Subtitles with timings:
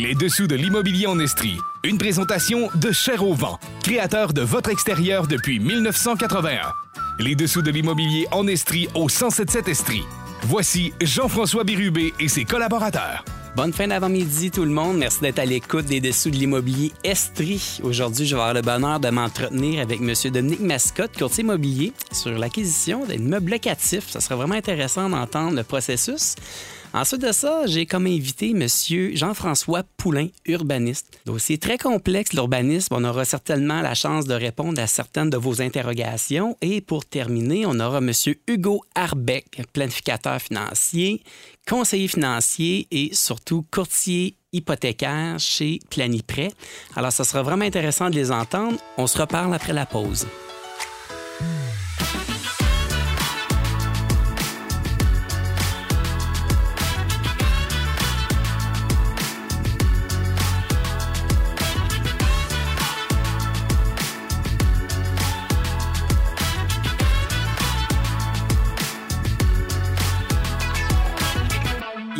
[0.00, 1.58] Les dessous de l'immobilier en Estrie.
[1.82, 6.72] Une présentation de Cher au vent, créateur de votre extérieur depuis 1981.
[7.18, 10.04] Les dessous de l'immobilier en Estrie au 1077 Estrie.
[10.42, 13.24] Voici Jean-François Bérubé et ses collaborateurs.
[13.56, 14.98] Bonne fin d'avant-midi tout le monde.
[14.98, 17.80] Merci d'être à l'écoute des dessous de l'immobilier Estrie.
[17.82, 20.14] Aujourd'hui, je vais avoir le bonheur de m'entretenir avec M.
[20.32, 24.08] Dominique Mascotte, courtier immobilier, sur l'acquisition d'un immeuble locatif.
[24.10, 26.36] Ça serait vraiment intéressant d'entendre le processus.
[26.94, 28.66] Ensuite de ça, j'ai comme invité M.
[29.14, 31.20] Jean-François Poulain, urbaniste.
[31.26, 32.94] Dossier très complexe, l'urbanisme.
[32.94, 36.56] On aura certainement la chance de répondre à certaines de vos interrogations.
[36.62, 38.12] Et pour terminer, on aura M.
[38.46, 41.22] Hugo Arbeck, planificateur financier,
[41.68, 46.50] conseiller financier et surtout courtier hypothécaire chez Planiprêt.
[46.96, 48.78] Alors, ça sera vraiment intéressant de les entendre.
[48.96, 50.26] On se reparle après la pause.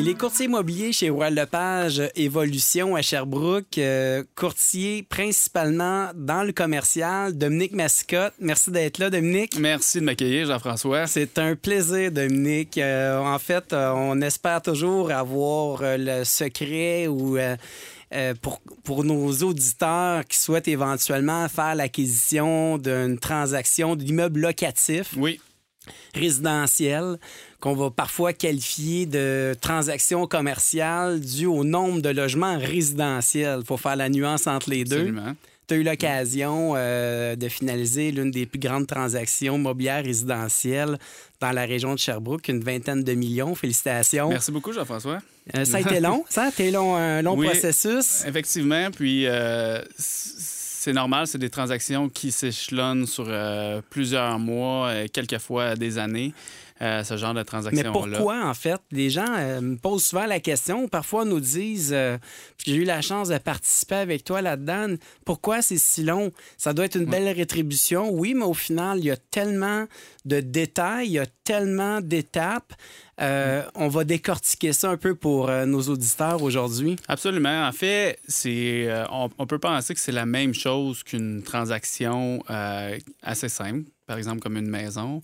[0.00, 6.52] Il est courtier immobilier chez Royal Lepage Évolution à Sherbrooke, euh, courtier principalement dans le
[6.52, 7.36] commercial.
[7.36, 9.58] Dominique Mascotte, merci d'être là, Dominique.
[9.58, 11.08] Merci de m'accueillir, Jean-François.
[11.08, 12.78] C'est un plaisir, Dominique.
[12.78, 17.36] Euh, en fait, euh, on espère toujours avoir le secret ou
[18.41, 25.41] pour, pour nos auditeurs qui souhaitent éventuellement faire l'acquisition d'une transaction d'immeuble locatif Oui,
[26.15, 27.19] résidentiel
[27.60, 33.58] qu'on va parfois qualifier de transaction commerciale due au nombre de logements résidentiels.
[33.62, 34.96] Il faut faire la nuance entre les deux.
[35.00, 35.34] absolument.
[35.66, 40.97] Tu as eu l'occasion euh, de finaliser l'une des plus grandes transactions mobilières résidentielles
[41.41, 43.54] dans la région de Sherbrooke, une vingtaine de millions.
[43.54, 44.30] Félicitations.
[44.30, 45.18] Merci beaucoup, Jean-François.
[45.54, 47.47] Euh, ça a été long, ça a été long, un long Oui.
[47.48, 48.24] processus.
[48.26, 53.30] Effectivement, puis euh, c'est normal, c'est des transactions qui s'échelonnent sur
[53.91, 56.32] plusieurs mois, euh, quelquefois des années,
[56.81, 57.91] euh, ce genre de Mais transaction-là.
[57.93, 58.81] pourquoi, en fait?
[58.91, 62.19] Les gens euh, me posent souvent la question, parfois nous disent, euh,
[62.65, 64.94] j'ai eu la chance de participer avec toi là-dedans,
[65.25, 66.31] pourquoi c'est si long?
[66.56, 69.87] Ça doit être une belle rétribution, oui, mais au final, il y a tellement
[70.25, 72.72] de détails, il y a tellement d'étapes.
[73.20, 76.96] Euh, On va décortiquer ça un peu pour euh, nos auditeurs aujourd'hui.
[77.08, 77.66] Absolument.
[77.66, 82.42] En fait, c'est euh, on, on peut penser que c'est la même chose qu'une transaction
[83.22, 85.20] assez simple, par exemple comme une maison,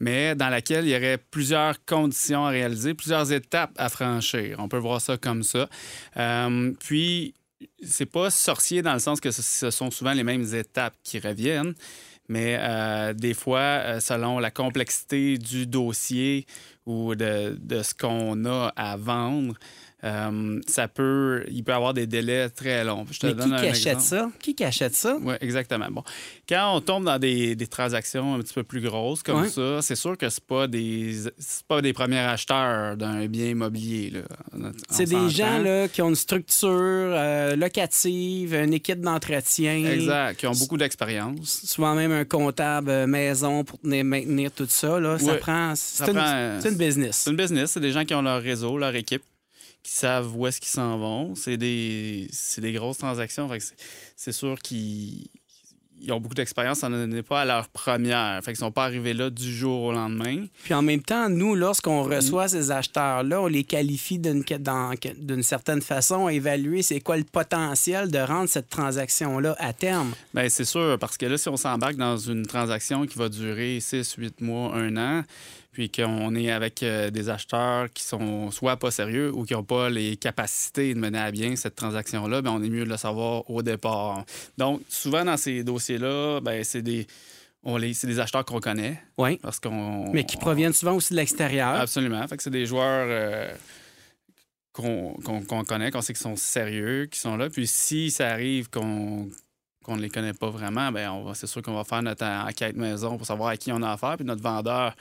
[0.00, 4.56] mais dans laquelle il y aurait plusieurs conditions à réaliser, plusieurs étapes à franchir.
[4.58, 5.68] On peut voir ça comme ça.
[6.80, 7.34] Puis,
[7.82, 11.74] c'est pas sorcier dans le sens que ce sont souvent les mêmes étapes qui reviennent,
[12.32, 16.46] mais euh, des fois, euh, selon la complexité du dossier
[16.86, 19.54] ou de, de ce qu'on a à vendre,
[20.04, 23.06] euh, ça peut, il peut y avoir des délais très longs.
[23.10, 24.02] Je te Mais donne qui un qui achète exemple.
[24.02, 24.30] ça?
[24.40, 25.16] Qui qui achète ça?
[25.22, 25.86] Oui, exactement.
[25.90, 26.02] Bon,
[26.48, 29.48] quand on tombe dans des, des transactions un petit peu plus grosses comme Ouais.
[29.48, 31.14] ça, c'est sûr que c'est pas des
[31.68, 34.12] pas des premiers acheteurs d'un bien immobilier.
[34.90, 39.84] C'est des gens là, qui ont une structure euh, locative, une équipe d'entretien.
[39.84, 41.62] Exact, qui ont beaucoup d'expérience.
[41.64, 44.98] souvent même un comptable euh, maison pour tenir- maintenir tout ça.
[45.00, 45.18] Là.
[45.18, 45.38] Ça Ouais.
[45.38, 45.74] prend.
[45.74, 47.16] Ça C'est une, une business.
[47.24, 49.22] C'est une business, c'est des gens qui ont leur réseau, leur équipe,
[49.82, 51.34] qui savent où est-ce qu'ils s'en vont.
[51.34, 52.28] C'est des,
[52.58, 53.48] des grosses transactions.
[54.16, 55.26] C'est, sûr qu'ils
[56.02, 58.42] ils ont beaucoup d'expérience, ça n'en est pas à leur première.
[58.42, 60.46] Fait qu'ils sont pas arrivés là du jour au lendemain.
[60.64, 61.58] Puis en même temps, nous, Mm.
[61.58, 64.42] lorsqu'on reçoit ces acheteurs-là, on les qualifie d'une,
[65.42, 70.14] certaine façon à évaluer c'est quoi le potentiel de rendre cette transaction-là à terme.
[70.34, 73.78] Bien, c'est sûr, parce que là, si on s'embarque dans une transaction qui va durer
[73.80, 75.22] 6, 8 mois, un an,
[75.72, 79.64] puis qu'on est avec euh, des acheteurs qui sont soit pas sérieux ou qui n'ont
[79.64, 82.96] pas les capacités de mener à bien cette transaction-là, bien, on est mieux de le
[82.98, 84.24] savoir au départ.
[84.58, 87.06] Donc, souvent dans ces dossiers-là, ben, c'est des,
[87.64, 89.02] on les, c'est des acheteurs qu'on connaît.
[89.16, 89.38] Oui.
[89.38, 91.68] Parce qu'on, Mais qui proviennent souvent aussi de l'extérieur.
[91.76, 92.26] Absolument.
[92.28, 93.50] Fait que c'est des joueurs euh,
[94.72, 97.48] qu'on connaît, qu'on sait qu'ils sont sérieux, qui sont là.
[97.50, 99.28] Puis si ça arrive qu'on
[99.84, 102.24] qu'on ne les connaît pas vraiment, ben on va, c'est sûr qu'on va faire notre
[102.24, 104.14] en- enquête maison pour savoir à qui on a affaire.
[104.16, 104.94] Puis notre vendeur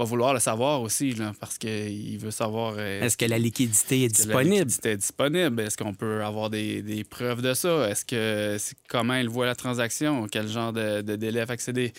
[0.00, 2.74] va vouloir le savoir aussi, là, parce qu'il veut savoir.
[2.78, 4.54] euh, Est-ce que la liquidité est la disponible?
[4.54, 5.60] liquidité est disponible?
[5.62, 7.88] Est-ce qu'on peut avoir des, des preuves de ça?
[7.90, 10.26] Est-ce que c'est- comment il voit la transaction?
[10.30, 11.44] Quel genre de, de délai?
[11.46, 11.92] Fait que c'est des-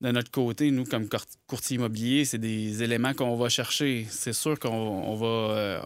[0.00, 4.06] de notre côté, nous, comme cour- courtier immobilier, c'est des éléments qu'on va chercher.
[4.10, 5.26] C'est sûr qu'on on va.
[5.54, 5.80] euh,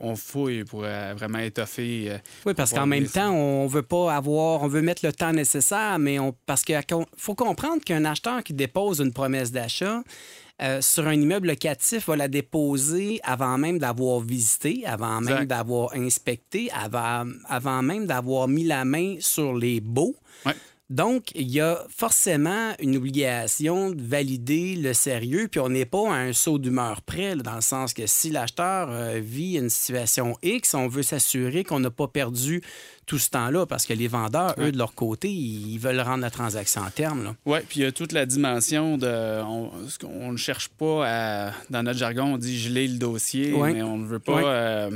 [0.00, 2.04] on fouille pour euh, vraiment étoffer.
[2.12, 5.32] euh, Oui, parce qu'en même temps, on veut pas avoir, on veut mettre le temps
[5.32, 6.80] nécessaire, mais on, parce qu'il
[7.16, 10.04] faut comprendre qu'un acheteur qui dépose une promesse d'achat
[10.60, 15.94] euh, sur un immeuble locatif va la déposer avant même d'avoir visité, avant même d'avoir
[15.94, 20.16] inspecté, avant, avant même d'avoir mis la main sur les baux.
[20.44, 20.54] Ouais.
[20.90, 26.10] Donc, il y a forcément une obligation de valider le sérieux, puis on n'est pas
[26.10, 29.68] à un saut d'humeur près, là, dans le sens que si l'acheteur euh, vit une
[29.68, 32.62] situation X, on veut s'assurer qu'on n'a pas perdu
[33.04, 36.30] tout ce temps-là, parce que les vendeurs, eux, de leur côté, ils veulent rendre la
[36.30, 37.34] transaction en terme.
[37.44, 39.42] Oui, puis il y a toute la dimension de.
[39.42, 41.52] On ne cherche pas à.
[41.68, 43.74] Dans notre jargon, on dit geler le dossier, Ouais.
[43.74, 44.42] mais on ne veut pas Ouais.
[44.46, 44.90] euh,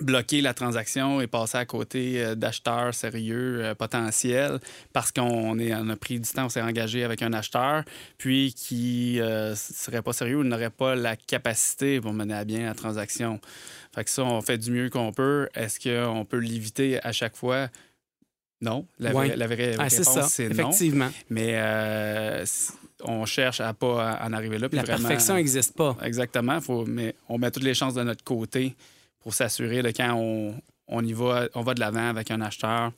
[0.00, 4.60] bloquer la transaction et passer à côté euh, d'acheteurs sérieux euh, potentiels
[4.92, 7.82] parce qu'on est, on a pris du temps, on s'est engagé avec un acheteur,
[8.16, 12.66] puis qui ne serait pas sérieux ou n'aurait pas la capacité pour mener à bien
[12.66, 13.40] la transaction.
[13.94, 15.48] Fait que ça, on fait du mieux qu'on peut.
[15.54, 17.68] Est-ce qu'on peut l'éviter à chaque fois?
[18.60, 18.86] Non.
[18.98, 19.28] La, Ouais.
[19.28, 20.70] vraie, la vraie Ah, c'est réponse, ça, c'est non.
[20.70, 21.10] effectivement.
[21.30, 22.44] Mais euh,
[23.02, 24.68] on cherche à pas en arriver là.
[24.68, 25.96] puis La vraiment- perfection n'existe pas.
[26.02, 26.60] Exactement.
[26.60, 28.74] Faut, mais on met toutes les chances de notre côté
[29.28, 30.54] pour s'assurer de quand on,
[30.86, 32.92] on y va, on va de l'avant avec un acheteur,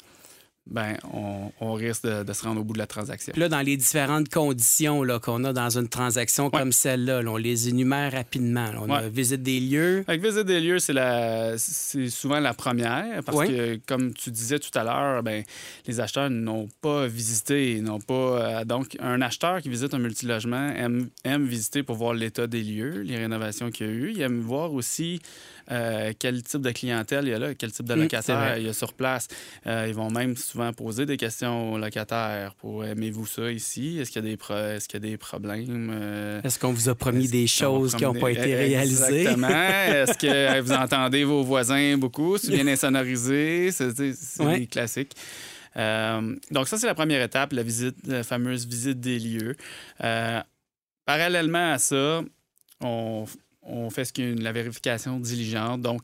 [0.67, 3.32] ben on, on risque de, de se rendre au bout de la transaction.
[3.37, 6.50] Là, dans les différentes conditions là, qu'on a dans une transaction Ouais.
[6.61, 8.71] comme celle-là, là, on les énumère rapidement.
[8.71, 8.79] là.
[8.81, 10.05] On a visite des lieux.
[10.06, 14.61] Avec visite des lieux, c'est la, c'est souvent la première parce que, comme tu disais
[14.61, 15.43] tout à l'heure, ben,
[15.88, 18.15] les acheteurs n'ont pas visité, n'ont pas.
[18.61, 22.62] euh, donc, un acheteur qui visite un multilogement aime, aime visiter pour voir l'état des
[22.62, 24.12] lieux, les rénovations qu'il y a eu.
[24.15, 25.21] Il aime voir aussi
[25.70, 28.69] euh, quel type de clientèle il y a là, quel type de locataire il y
[28.69, 29.28] a sur place?
[29.67, 33.99] Euh, ils vont même souvent poser des questions aux locataires pour aimez-vous ça ici?
[33.99, 36.72] Est-ce qu'il y a des pro- est-ce qu'il y a des problèmes Euh, Est-ce qu'on
[36.72, 39.20] vous a promis des choses qui n'ont pas été réalisées?
[39.22, 39.49] Exactement.
[39.88, 42.37] Est-ce que euh, vous entendez vos voisins beaucoup?
[42.38, 43.70] C'est bien insonorisé?
[43.72, 43.90] C'est
[44.40, 44.69] Ouais.
[45.76, 49.55] Euh, donc, ça, c'est la première étape, la visite, la fameuse visite des lieux.
[50.02, 50.40] Euh,
[51.06, 52.22] parallèlement à ça,
[52.81, 53.25] on,
[53.70, 55.81] on fait ce une- la vérification diligente.
[55.82, 56.02] Donc,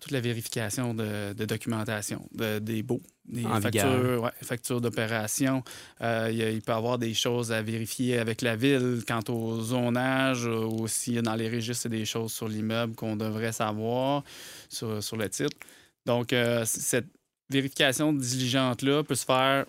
[0.00, 5.62] toute la vérification de, de documentation, de- des baux, des En factures, ouais, factures d'opération.
[6.02, 10.46] Euh, il, peut y avoir des choses à vérifier avec la ville quant au zonage
[10.46, 14.24] euh, ou si dans les registres, des choses sur l'immeuble qu'on devrait savoir
[14.68, 15.56] sur, sur le titre.
[16.04, 17.06] Donc, euh, cette
[17.48, 19.64] vérification diligente-là peut se faire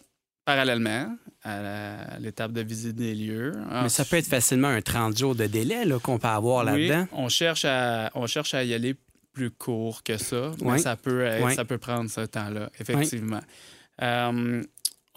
[0.46, 3.52] parallèlement à la- l'étape de visite des lieux.
[3.84, 7.08] Mais ça peut être facilement un 30 jours de délai qu'on peut avoir Oui, là-dedans.
[7.12, 8.96] on cherche à on cherche à y aller
[9.34, 10.80] plus court que ça, mais Oui.
[10.80, 11.54] ça peut être- Oui.
[11.56, 13.42] ça peut prendre ce temps-là, effectivement.
[14.02, 14.64] Euh,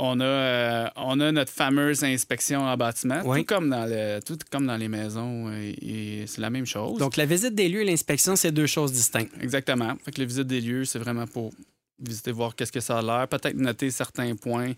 [0.00, 3.40] on a, euh, on a notre fameuse inspection en bâtiment, Oui.
[3.40, 6.98] tout, comme dans le, tout comme dans les maisons, et, et c'est la même chose.
[6.98, 9.32] Donc, la visite des lieux et l'inspection, c'est deux choses distinctes.
[9.40, 9.96] Exactement.
[10.04, 11.52] Fait que les visites des lieux, c'est vraiment pour
[12.00, 14.72] visiter, voir qu'est-ce que ça a l'air, peut-être noter certains points,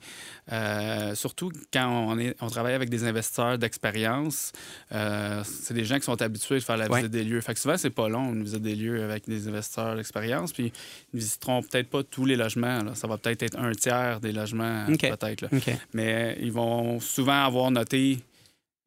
[0.52, 4.52] euh, surtout quand on, est, on travaille avec des investisseurs d'expérience.
[4.92, 6.98] euh, c'est des gens qui sont habitués de faire la Ouais.
[7.00, 7.40] visite des lieux.
[7.40, 10.52] Fait que souvent, c'est pas long, une visite des lieux avec des investisseurs d'expérience.
[10.52, 10.72] Puis,
[11.12, 12.82] ils visiteront peut-être pas tous les logements.
[12.82, 12.94] là.
[12.94, 15.46] Ça va peut-être être un tiers des logements, peut-être.
[15.92, 18.18] Mais ils vont souvent avoir noté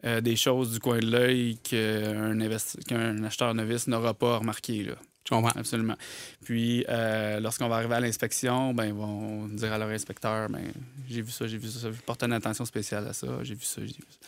[0.06, 4.84] euh, des choses du coin de l'œil qu'un acheteur novice n'aura pas remarqué.
[4.84, 4.96] Là.
[5.26, 5.52] Je comprends.
[5.56, 5.96] Absolument.
[6.44, 10.64] Puis, euh, lorsqu'on va arriver à l'inspection, ben, ils vont dire à leur inspecteur ben,
[11.10, 13.82] j'ai vu ça, j'ai vu ça, porte une attention spéciale à ça, j'ai vu ça,
[13.82, 14.28] j'ai vu ça.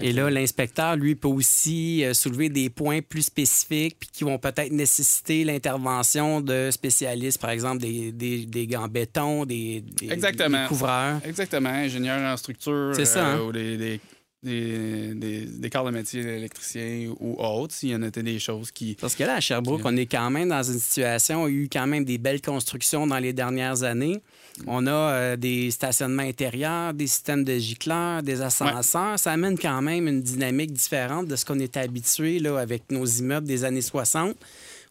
[0.00, 4.38] Et là, l'inspecteur, lui, peut aussi euh, soulever des points plus spécifiques puis qui vont
[4.38, 10.62] peut-être nécessiter l'intervention de spécialistes, par exemple des, des, des gants béton, des, des, Exactement.
[10.62, 11.20] des couvreurs.
[11.24, 13.40] Exactement, ingénieur en structure C'est ça, hein?
[13.42, 14.00] ou des,
[14.44, 18.96] des, des, corps de métier électriciens ou autres, s'il y en a des choses qui.
[19.00, 21.60] Parce que là, à Sherbrooke, on est quand même dans une situation, il y a
[21.62, 24.20] eu quand même des belles constructions dans les dernières années.
[24.66, 29.18] On a euh, des stationnements intérieurs, des systèmes de gicleurs, des ascenseurs.
[29.18, 33.04] Ça amène quand même une dynamique différente de ce qu'on était habitué là, avec nos
[33.04, 34.36] immeubles des années 60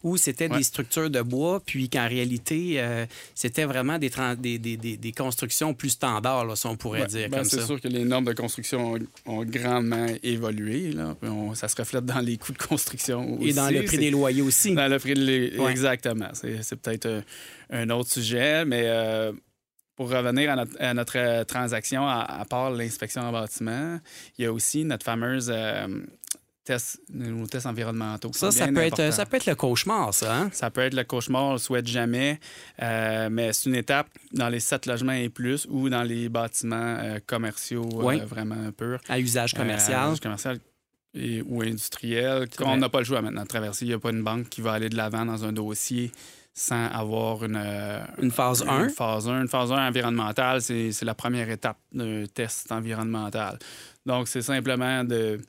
[0.04, 0.58] où c'était Ouais.
[0.58, 5.12] des structures de bois, puis qu'en réalité, euh, c'était vraiment des, des, des- des- des
[5.14, 8.04] constructions plus standards, là, si on pourrait Ouais, dire ben, comme c'est sûr que les
[8.04, 10.92] normes de construction ont, ont grandement évolué.
[10.92, 11.16] Là.
[11.20, 13.74] Puis on- ça se reflète dans les coûts de construction Et dans aussi.
[13.76, 14.74] le prix des loyers aussi.
[14.76, 15.24] Dans le prix de
[15.60, 15.72] Ouais.
[15.72, 16.30] Exactement.
[16.34, 17.22] C'est, peut-être un,
[17.70, 19.32] un autre sujet, mais euh,
[19.96, 24.00] pour revenir à notre, à notre, euh, transaction, à, à part l'inspection en bâtiment,
[24.38, 25.88] il y a aussi notre fameuse euh,
[26.64, 28.32] tests, nos tests environnementaux.
[28.34, 30.36] Ça, ça peut, être, ça peut être le cauchemar, ça.
[30.36, 30.50] Hein?
[30.54, 32.40] Ça peut être le cauchemar, on le souhaite jamais,
[32.82, 36.98] euh, mais c'est une étape dans les sept logements et plus ou dans les bâtiments
[37.00, 39.00] euh, commerciaux euh, vraiment purs.
[39.10, 40.14] À usage commercial.
[40.14, 40.60] Euh, commercial
[41.14, 42.48] et, ou industriel.
[42.62, 43.86] On n'a pas le choix maintenant de traverser.
[43.86, 46.12] Il n'y a pas une banque qui va aller de l'avant dans un dossier
[46.56, 47.60] sans avoir une,
[48.22, 48.84] Une phase 1.
[48.84, 49.42] Une phase 1.
[49.42, 53.58] Une phase 1 environnementale, c'est c'est la première étape d'un test environnemental.
[54.06, 55.40] Donc, c'est simplement de,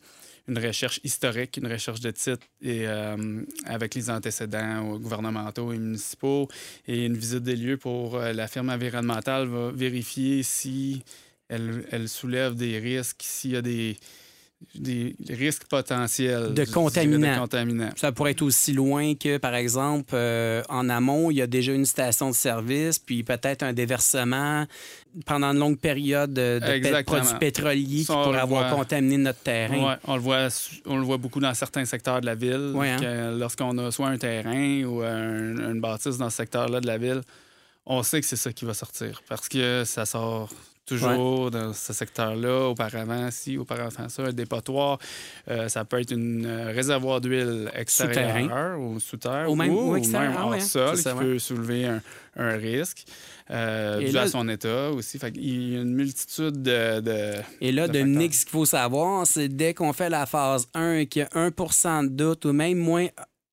[0.49, 6.49] une recherche historique, une recherche de titres et, euh, avec les antécédents gouvernementaux et municipaux.
[6.87, 11.03] Et une visite des lieux pour euh, la firme environnementale va vérifier si
[11.49, 13.97] elle, elle soulève des risques, s'il y a des,
[14.75, 17.35] des risques potentiels De contaminants.
[17.35, 17.91] de contaminants.
[17.97, 21.73] Ça pourrait être aussi loin que, par exemple, euh, en amont, il y a déjà
[21.73, 24.67] une station de service, puis peut-être un déversement
[25.27, 26.59] pendant une longue période de,
[27.05, 28.79] produits pétroliers qui Ça, pourraient avoir voit.
[28.79, 29.91] contaminé notre terrain.
[29.91, 30.49] Ouais, on, le voit,
[30.87, 32.73] on le voit beaucoup dans certains secteurs de la ville.
[32.75, 33.31] Ouais, hein?
[33.39, 37.21] Lorsqu'on a soit un terrain ou un- une bâtisse dans ce secteur-là de la ville,
[37.87, 40.49] on sait que c'est ça qui va sortir parce que ça sort
[40.87, 42.69] toujours dans ce secteur-là.
[42.69, 44.99] Auparavant, si, auparavant ça, un dépotoir,
[45.51, 49.97] euh, ça peut être une euh, réservoir d'huile extérieure ou sous terre Ou même- ou
[49.97, 51.25] extérieur, même hors ouais, sol ça, qui ouais.
[51.25, 52.03] peut soulever un,
[52.37, 53.05] un risque
[53.51, 55.19] euh, dû là- à son état aussi.
[55.19, 57.01] Fait Il y a une multitude de...
[57.01, 58.35] de- Et là, de Dominique, facteurs.
[58.41, 61.49] ce qu'il faut savoir, c'est dès qu'on fait la phase 1 et qu'il y a
[61.51, 63.07] 1% de doute ou même moins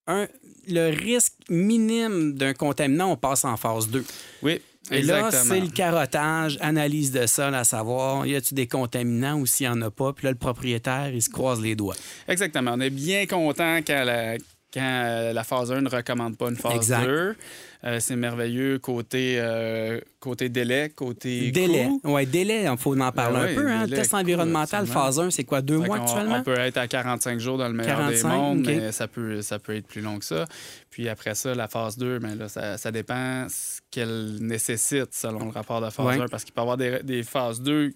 [0.08, 0.28] un,
[0.68, 4.04] le risque minime d'un contaminant, on passe en phase 2.
[4.44, 4.62] Oui,
[4.92, 9.46] Et là, c'est le carottage, analyse de sol, à savoir, y a-tu des contaminants ou
[9.46, 10.14] s'il n'y en a pas?
[10.14, 11.96] Puis là, le propriétaire, il se croise les doigts.
[12.28, 12.74] Exactement.
[12.76, 14.36] On est bien content quand la,
[14.74, 17.06] quand euh, la phase 1 ne recommande pas une phase Exact.
[17.06, 17.36] 2.
[17.84, 21.90] Euh, c'est merveilleux côté, euh, côté délai, côté Délai.
[22.04, 23.72] Oui, délai, il faut en parler Ben un peu.
[23.72, 23.84] Hein?
[23.86, 26.38] délai, Test environnemental, phase 1, c'est quoi, deux mois actuellement?
[26.38, 29.42] On peut être à 45 jours dans le meilleur 45, des mondes, mais ça peut,
[29.42, 30.46] ça peut être plus long que ça.
[30.92, 35.46] Puis après ça, la phase 2, ben là, ça, ça dépend ce qu'elle nécessite selon
[35.46, 36.22] le rapport de phase Ouais.
[36.22, 37.96] 1, parce qu'il peut y avoir des, des phases 2 qui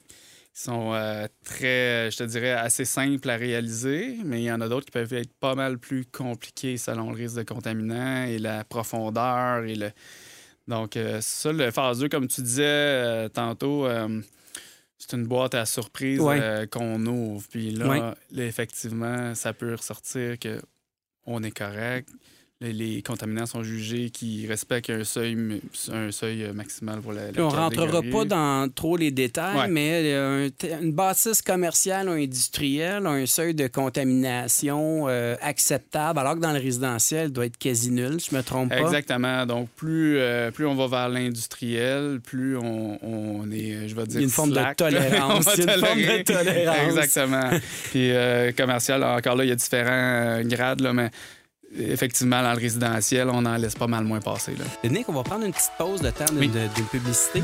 [0.58, 4.70] sont euh, très, je te dirais, assez simples à réaliser, mais il y en a
[4.70, 8.64] d'autres qui peuvent être pas mal plus compliquées selon le risque de contaminant et la
[8.64, 9.92] profondeur et le...
[10.68, 14.22] Donc, euh, ça, le phase 2, comme tu disais euh, tantôt, euh,
[14.98, 16.40] c'est une boîte à surprise Ouais.
[16.42, 17.46] euh, qu'on ouvre.
[17.50, 18.00] Puis là, Ouais.
[18.32, 20.60] là, effectivement, ça peut ressortir que
[21.26, 22.10] on est correct.
[22.62, 25.60] Les, contaminants sont jugés qui respectent un seuil,
[25.92, 28.12] un seuil maximal pour la, Puis on rentrera catégorie.
[28.12, 29.68] pas dans trop les détails, Ouais.
[29.68, 36.18] mais euh, un une bâtisse commerciale ou industrielle a un seuil de contamination euh, acceptable,
[36.20, 38.80] alors que dans le résidentiel, il doit être quasi nul, je me trompe pas.
[38.80, 39.46] Exactement.
[39.46, 44.22] Donc, plus, euh, plus on va vers l'industriel, plus on, on est, je vais dire,
[44.22, 45.46] une forme de tolérance.
[45.58, 46.88] Une forme de tolérance.
[46.88, 47.50] Exactement.
[47.92, 51.10] Puis, euh, commercial, encore là, il y a différents euh, grades, là, mais
[51.78, 54.54] effectivement, dans le résidentiel, on en laisse pas mal moins passer.
[54.56, 54.90] Là.
[54.90, 56.52] Nick, on va prendre une petite pause de temps d'une Oui.
[56.92, 57.42] publicité.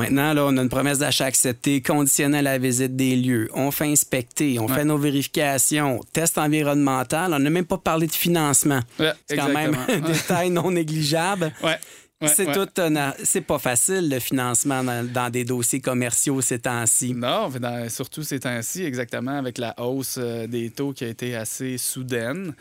[0.00, 3.48] Maintenant, là, on a une promesse d'achat acceptée, conditionnelle à la visite des lieux.
[3.54, 7.32] On fait inspecter, on fait nos vérifications, test environnemental.
[7.34, 8.80] On n'a même pas parlé de financement.
[8.98, 11.52] Ouais, C'est quand même un détail non négligeable.
[11.62, 11.76] Ouais.
[12.20, 12.52] ouais, c'est ouais.
[12.54, 17.14] tout un- c'est pas facile le financement dans, dans des dossiers commerciaux ces temps-ci.
[17.14, 21.34] Non, dans- surtout ces temps-ci, exactement, avec la hausse euh, des taux qui a été
[21.36, 22.54] assez soudaine.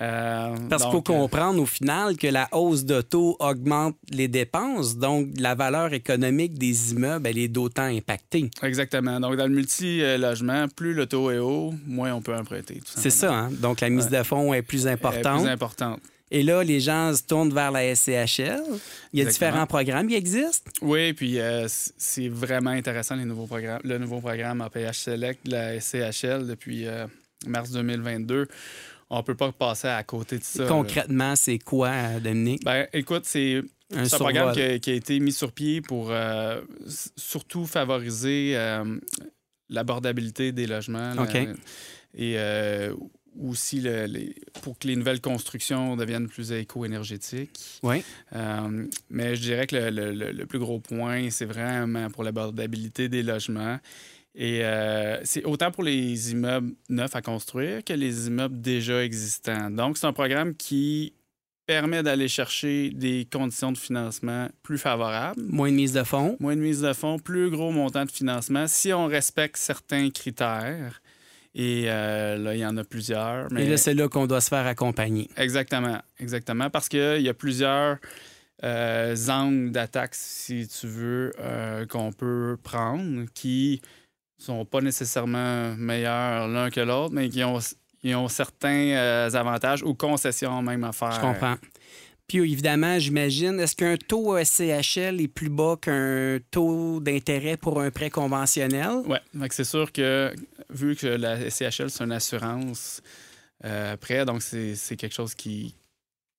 [0.00, 4.28] Euh, Parce qu'il faut euh, comprendre au final que la hausse de taux augmente les
[4.28, 8.48] dépenses, donc la valeur économique des immeubles, elle est d'autant impactée.
[8.62, 9.18] Exactement.
[9.18, 12.80] Donc, dans le multi-logement, plus le taux est haut, moins on peut emprunter.
[12.84, 13.50] C'est ça, hein?
[13.50, 15.42] donc la mise de fonds est plus est importante.
[15.42, 16.00] plus importante.
[16.30, 18.12] Et là, les gens se tournent vers la SCHL.
[18.12, 19.28] Il y a Exactement.
[19.30, 20.70] différents programmes qui existent.
[20.82, 23.80] Oui, puis euh, c'est vraiment intéressant les nouveaux programmes.
[23.82, 27.06] Le nouveau programme APH Select de la SCHL depuis euh,
[27.46, 28.46] mars 2022.
[29.10, 30.64] On peut pas passer à côté de ça.
[30.64, 30.68] là.
[30.68, 32.62] Concrètement, c'est quoi, Dominique?
[32.64, 33.62] Ben, écoute, c'est
[33.94, 36.60] Un programme qui a, qui a été mis sur pied pour euh,
[37.16, 38.98] surtout favoriser euh,
[39.70, 41.14] l'abordabilité des logements.
[41.14, 41.34] là, OK.
[42.14, 42.94] et euh,
[43.40, 47.78] aussi le- les- pour que les nouvelles constructions deviennent plus éco-énergétiques.
[47.82, 48.02] Oui.
[48.34, 52.24] Euh, mais je dirais que le, le- le- le plus gros point, c'est vraiment pour
[52.24, 53.78] l'abordabilité des logements.
[54.34, 59.70] Et euh, c'est autant pour les immeubles neufs à construire que les immeubles déjà existants.
[59.70, 61.14] Donc, c'est un programme qui
[61.66, 65.42] permet d'aller chercher des conditions de financement plus favorables.
[65.42, 66.36] Moins de mise de fonds.
[66.40, 71.02] Moins de mise de fonds, plus gros montant de financement si on respecte certains critères.
[71.54, 73.52] Et euh, là, il y en a plusieurs.
[73.52, 73.64] Mais...
[73.64, 75.28] Et là, c'est là qu'on doit se faire accompagner.
[75.36, 76.70] Exactement, exactement.
[76.70, 77.98] Parce qu'il y a plusieurs
[78.64, 83.82] euh, angles d'attaque, si tu veux, euh, qu'on peut prendre qui
[84.38, 87.58] sont pas nécessairement meilleurs l'un que l'autre, mais qui ont
[88.02, 91.12] ils ont certains euh, avantages ou concessions même à faire.
[91.12, 91.56] Je comprends.
[92.28, 97.90] Puis évidemment, j'imagine, est-ce qu'un taux SCHL est plus bas qu'un taux d'intérêt pour un
[97.90, 99.02] prêt conventionnel?
[99.06, 99.16] Oui,
[99.50, 100.34] c'est sûr que
[100.68, 103.00] vu que la SCHL, c'est une assurance
[103.64, 105.74] euh, prêt, donc c'est quelque chose qui,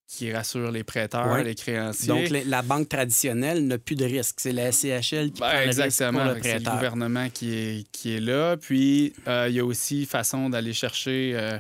[0.09, 2.07] qui rassure les prêteurs, les créanciers.
[2.07, 4.39] Donc, la banque traditionnelle n'a plus de risque.
[4.39, 6.73] C'est la SCHL qui ben, prend le risque pour le prêteur.
[6.73, 8.57] Le gouvernement qui est, qui est là.
[8.57, 11.59] Puis, euh, il y a aussi façon d'aller chercher euh,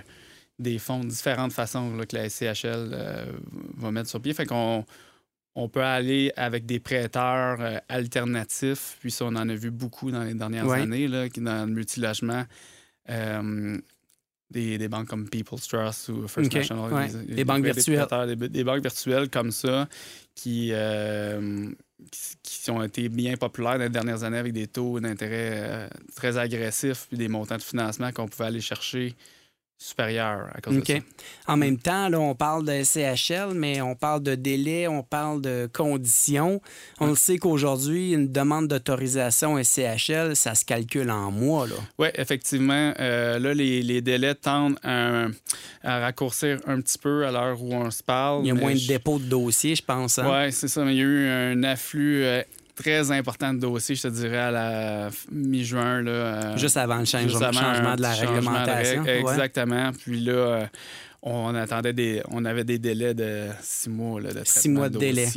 [0.57, 3.25] des fonds, différentes façons que la SCHL euh,
[3.77, 4.33] va mettre sur pied.
[4.33, 4.83] Fait qu'on
[5.53, 8.97] on peut aller avec des prêteurs alternatifs.
[8.99, 12.45] Puis ça, on en a vu beaucoup dans les dernières années, là, dans le multilogement
[14.49, 17.09] des, banques comme People's Trust ou First National.
[17.27, 18.35] Des, banques virtuelles.
[18.35, 19.87] Des, banques virtuelles comme ça
[20.35, 21.69] qui, euh,
[22.41, 26.37] qui, ont été bien populaires dans les dernières années avec des taux d'intérêt euh, très
[26.37, 29.15] agressifs puis des montants de financement qu'on pouvait aller chercher
[29.81, 30.93] supérieur à cause de ça.
[31.47, 35.41] En même temps, là, on parle de SCHL, mais on parle de délai, on parle
[35.41, 36.61] de conditions.
[36.99, 41.65] On le sait qu'aujourd'hui, une demande d'autorisation SCHL, ça se calcule en mois.
[41.97, 42.93] Oui, effectivement.
[42.99, 45.27] Euh, là, les, délais tendent à,
[45.83, 48.41] raccourcir un petit peu à l'heure où on se parle.
[48.43, 50.19] Il y a moins de dépôts de dossiers, je pense.
[50.19, 50.29] Hein?
[50.29, 50.83] Oui, c'est ça.
[50.83, 52.43] Mais il y a eu un afflux euh,
[52.79, 56.05] très important de dossier, je te dirais, à la mi-juin.
[56.07, 59.05] Euh, juste avant le changement, de la réglementation.
[59.05, 59.91] exactement.
[59.91, 60.65] Puis là, euh,
[61.21, 62.21] on attendait des.
[62.31, 65.27] On avait des délais de six mois de Six mois de, délai.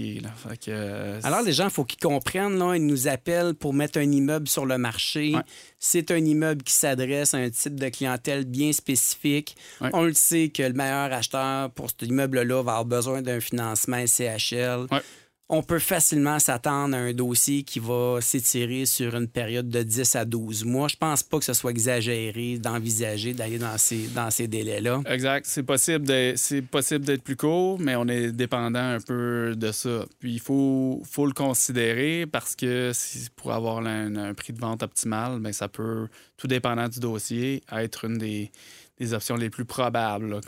[0.68, 4.10] Euh, Alors, les gens, il faut qu'ils comprennent, là, ils nous appellent pour mettre un
[4.10, 5.34] immeuble sur le marché.
[5.80, 9.56] C'est un immeuble qui s'adresse à un type de clientèle bien spécifique.
[9.92, 14.06] On le sait que le meilleur acheteur pour cet immeuble-là va avoir besoin d'un financement
[14.06, 14.86] SCHL
[15.52, 20.16] on peut facilement s'attendre à un dossier qui va s'étirer sur une période de 10
[20.16, 20.88] à 12 mois.
[20.88, 25.02] Je pense pas que ce soit exagéré d'envisager d'aller dans ces, dans ces délais-là.
[25.04, 25.44] Exact.
[25.44, 30.06] C'est possible d'être plus court, mais on est dépendant un peu de ça.
[30.20, 32.92] Puis il faut, le considérer parce que
[33.36, 38.06] pour avoir un, prix de vente optimal, bien, ça peut, tout dépendant du dossier, être
[38.06, 38.50] une des
[38.98, 40.40] les options les plus probables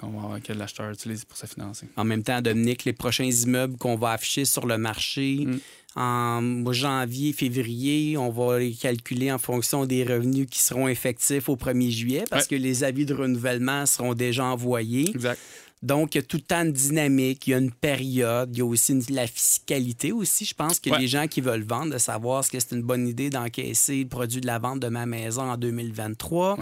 [0.45, 1.89] que l'acheteur utilise pour se financer.
[1.97, 5.61] En même temps, Dominique, les prochains immeubles qu'on va afficher sur le marché, mm.
[5.97, 11.57] en janvier, février, on va les calculer en fonction des revenus qui seront effectifs au
[11.57, 15.11] 1er juillet parce que les avis de renouvellement seront déjà envoyés.
[15.11, 15.41] Exact.
[15.83, 18.59] Donc, il y a tout le temps de dynamique, il y a une période, il
[18.59, 20.47] y a aussi la fiscalité aussi.
[20.47, 23.07] Je pense que les gens qui veulent vendre, de savoir ce que c'est une bonne
[23.07, 26.57] idée d'encaisser le produit de la vente de ma maison en 2023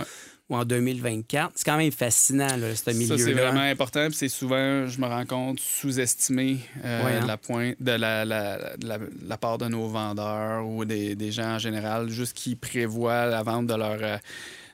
[0.56, 1.52] en 2024.
[1.54, 3.18] C'est quand même fascinant, là, ce milieu-là.
[3.18, 4.08] Ça, c'est vraiment important.
[4.12, 7.26] c'est souvent, je me rends compte, sous-estimé euh, hein?
[7.26, 12.08] la, pointe, de la, la, part de nos vendeurs ou des, des, gens en général,
[12.08, 13.98] juste qui prévoient la vente de leur...
[14.00, 14.16] Euh,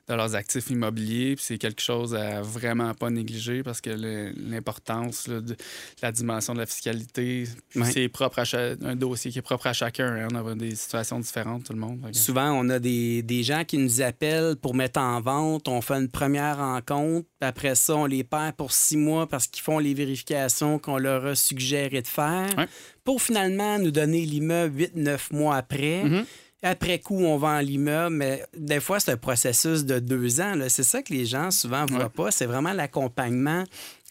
[0.08, 1.36] de leurs actifs immobiliers.
[1.38, 5.56] C'est quelque chose à vraiment pas négliger parce que l'importance de
[6.02, 7.44] la dimension de la fiscalité,
[7.84, 8.44] c'est propre à
[8.82, 10.14] un dossier qui est propre à chacun.
[10.14, 10.28] Hein.
[10.32, 12.00] On a des situations différentes, tout le monde.
[12.12, 15.68] Souvent, on a des, des, gens qui nous appellent pour mettre en vente.
[15.68, 17.26] On fait une première rencontre.
[17.40, 21.26] Après ça, on les perd pour six mois parce qu'ils font les vérifications qu'on leur
[21.26, 22.66] a suggéré de faire.
[23.04, 26.04] Pour finalement nous donner l'immeuble 8-9 mois après.
[26.04, 26.24] Mm-hmm.
[26.62, 30.54] Après coup, on vend l'immeuble, mais des fois, c'est un processus de deux ans.
[30.68, 32.32] C'est ça que les gens souvent ne voient pas.
[32.32, 33.62] C'est vraiment l'accompagnement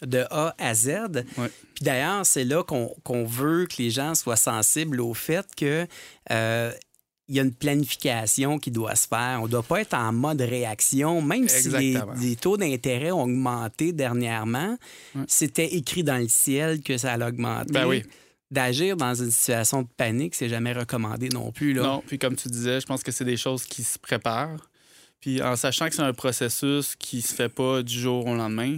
[0.02, 1.26] de A à Z.
[1.36, 5.86] Puis d'ailleurs, c'est là qu'on veut que les gens soient sensibles au fait que
[6.32, 6.72] euh,
[7.28, 9.40] il y a une planification qui doit se faire.
[9.42, 13.92] On ne doit pas être en mode réaction, même si les, taux d'intérêt ont augmenté
[13.92, 14.78] dernièrement.
[15.28, 17.74] C'était écrit dans le ciel que ça allait augmenter.
[17.74, 18.04] Ben oui
[18.52, 21.74] d'agir dans une situation de panique, c'est jamais recommandé non plus.
[21.74, 21.84] Là.
[21.84, 24.70] Non, puis comme tu disais, je pense que c'est des choses qui se préparent.
[25.20, 28.78] Puis en sachant que c'est un processus qui se fait pas du jour au lendemain,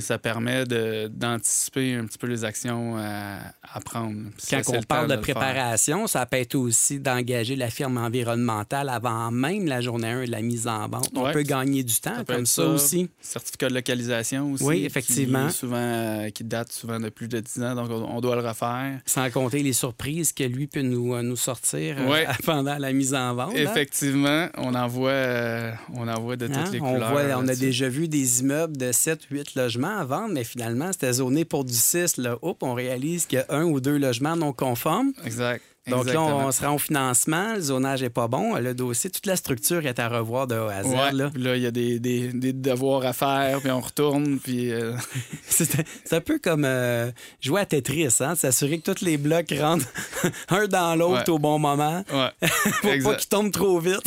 [0.00, 4.14] ça permet d'anticiper un petit peu les actions à, prendre.
[4.48, 9.66] Quand on parle de, préparation, ça peut être aussi d'engager la firme environnementale avant même
[9.66, 11.10] la journée 1 de la mise en vente.
[11.14, 13.10] On peut gagner du temps comme ça, aussi.
[13.20, 14.64] Certificat de localisation aussi.
[14.64, 15.48] Oui, effectivement.
[15.48, 18.46] Qui, souvent, euh, qui date souvent de plus de 10 ans, donc on doit le
[18.46, 19.00] refaire.
[19.04, 23.14] Sans compter les surprises que lui peut nous, euh, nous sortir euh, pendant la mise
[23.14, 23.54] en vente.
[23.54, 26.70] Effectivement, on en voit, on en voit de toutes hein?
[26.72, 27.38] les on couleurs.
[27.38, 31.74] on a déjà vu des immeubles de 7-8 logements mais finalement, c'était zoné pour du
[31.74, 32.16] 6.
[32.18, 35.12] Là, Oups, on réalise qu'il y a un ou deux logements non conformes.
[35.24, 35.62] Exact.
[35.86, 39.26] Donc là, on se rend au financement, le zonage n'est pas bon, le dossier, toute
[39.26, 40.86] la structure est à revoir de A à Z.
[40.86, 41.30] Ouais, là.
[41.56, 44.72] il y a des, des- des devoirs à faire, puis on retourne, puis...
[44.72, 44.92] euh,
[45.46, 48.34] C'est un peu comme euh, jouer à Tetris, hein?
[48.34, 49.86] s'assurer que tous les blocs rentrent
[50.48, 51.30] un dans l'autre Ouais.
[51.30, 52.30] au bon moment ouais,
[52.80, 53.16] pour pas exact.
[53.18, 54.02] qu'ils tombent trop vite.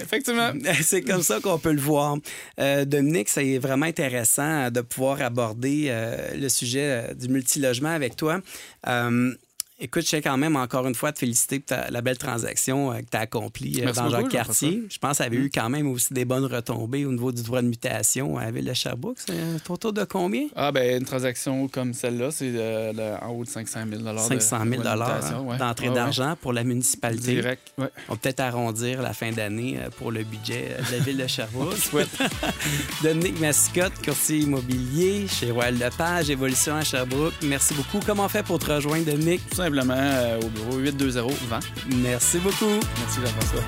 [0.00, 0.50] Effectivement.
[0.82, 2.16] C'est comme ça qu'on peut le voir.
[2.58, 8.40] Euh, Dominique, c'est vraiment intéressant de pouvoir aborder euh, le sujet du multilogement avec toi.
[8.86, 9.34] Euh,
[9.84, 12.90] Écoute, je tiens quand même encore une fois te féliciter pour ta- la belle transaction
[12.90, 14.82] euh, que tu as accomplie euh, dans Jacques Cartier.
[14.90, 17.42] Je pense que ça avait eu quand même aussi des bonnes retombées au niveau du
[17.42, 19.18] droit de mutation à la ville de Sherbrooke.
[19.24, 20.46] C'est un total de combien?
[20.56, 24.58] Ah, ben une transaction comme celle-là, c'est euh, en haut de 500 000 de 500
[24.58, 25.58] 000 limitation, ouais.
[25.58, 25.94] d'entrée Ouais, ouais.
[25.96, 27.34] d'argent pour la municipalité.
[27.34, 27.72] Direct.
[27.78, 31.76] On va peut-être arrondir la fin d'année pour le budget de la ville de Sherbrooke.
[33.02, 37.34] Dominique Mascotte, courtier immobilier chez Royal Lepage, Évolution à Sherbrooke.
[37.42, 38.00] Merci beaucoup.
[38.06, 39.42] Comment on fait pour te rejoindre, Dominique?
[39.74, 41.60] Simplement euh, au bureau 820 20.
[42.02, 42.80] Merci beaucoup.
[42.98, 43.62] Merci Jean-François.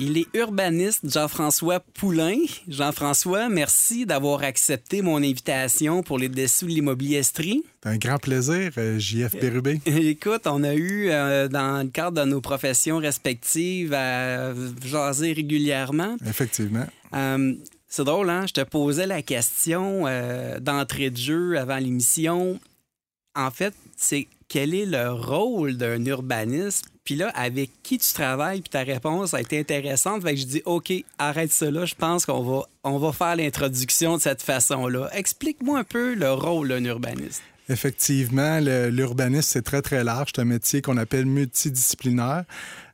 [0.00, 2.36] Il est urbaniste Jean-François Poulain.
[2.68, 7.64] Jean-François, merci d'avoir accepté mon invitation pour les dessous de l'immobilier Estrie.
[7.82, 9.80] C'est un grand plaisir, euh, JF Bérubé.
[9.86, 14.52] Écoute, on a eu, euh, dans le cadre de nos professions respectives, à
[14.84, 16.16] jaser régulièrement.
[16.24, 16.86] Effectivement.
[17.14, 17.54] Euh,
[17.86, 18.46] c'est drôle, hein?
[18.46, 22.60] Je te posais la question euh, d'entrée de jeu avant l'émission.
[23.34, 26.86] En fait, c'est quel est le rôle d'un urbaniste?
[27.04, 28.60] Puis là, avec qui tu travailles?
[28.60, 30.22] Puis ta réponse a été intéressante.
[30.22, 31.86] Fait que je dis, OK, arrête là.
[31.86, 35.08] Je pense qu'on va, on va faire l'introduction de cette façon-là.
[35.14, 37.42] Explique-moi un peu le rôle d'un urbaniste.
[37.70, 40.30] Effectivement, l'urbanisme, c'est très, très large.
[40.34, 42.44] C'est un métier qu'on appelle multidisciplinaire.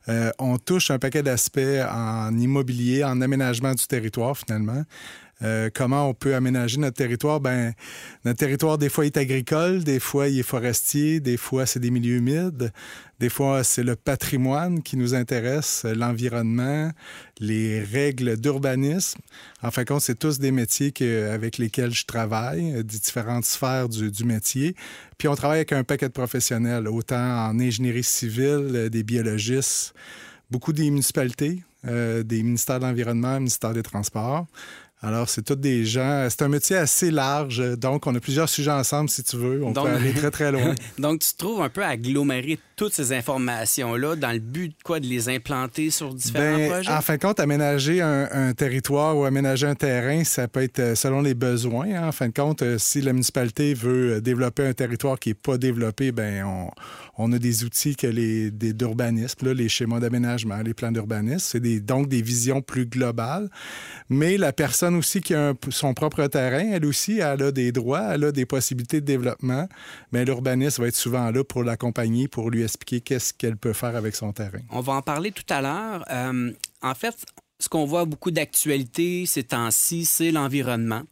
[0.07, 4.83] Euh, on touche un paquet d'aspects en immobilier, en aménagement du territoire, finalement.
[5.41, 7.41] Euh, comment on peut aménager notre territoire?
[7.41, 7.73] Ben,
[8.23, 11.91] notre territoire, des fois, est agricole, des fois, il est forestier, des fois, c'est des
[11.91, 12.71] milieux humides,
[13.19, 16.89] des fois, c'est le patrimoine qui nous intéresse, l'environnement,
[17.39, 19.19] les règles d'urbanisme.
[19.61, 20.93] En fin de compte, c'est tous des métiers
[21.29, 24.75] avec lesquels je travaille, euh, des différentes sphères du, métier.
[25.17, 29.93] Puis on travaille avec un paquet de professionnels, autant en ingénierie civile, euh, des biologistes,
[30.49, 34.47] beaucoup des municipalités, des ministères de l'Environnement, ministère des Transports.
[35.05, 36.27] Alors, c'est tous des gens.
[36.29, 39.63] C'est un métier assez large, donc on a plusieurs sujets ensemble, si tu veux.
[39.63, 40.73] On Donc- peut aller très, très loin.
[40.97, 44.83] Donc, tu te trouves un peu à agglomérer toutes ces informations-là dans le but de
[44.83, 44.99] quoi?
[44.99, 46.91] De les implanter sur différents Ben, projets?
[46.91, 50.79] en fin de compte, aménager un, un territoire ou aménager un terrain, ça peut être
[50.79, 51.87] euh, selon les besoins.
[51.93, 52.07] hein.
[52.07, 55.35] En fin de compte, euh, si la municipalité veut euh, développer un territoire qui n'est
[55.35, 56.69] pas développé, ben on,
[57.17, 61.39] on a des outils que les d'urbanisme, les schémas d'aménagement, les plans d'urbanisme.
[61.39, 63.49] C'est des, donc des visions plus globales.
[64.09, 68.25] Mais la personne aussi qui a son propre terrain, elle aussi, a des droits, elle
[68.25, 69.67] a des possibilités de développement.
[70.11, 73.95] Mais l'urbaniste va être souvent là pour l'accompagner, pour lui expliquer qu'est-ce qu'elle peut faire
[73.95, 74.59] avec son terrain.
[74.69, 76.05] On va en parler tout à l'heure.
[76.11, 77.15] Euh, en fait,
[77.59, 81.03] ce qu'on voit beaucoup d'actualité ces temps-ci, c'est l'environnement.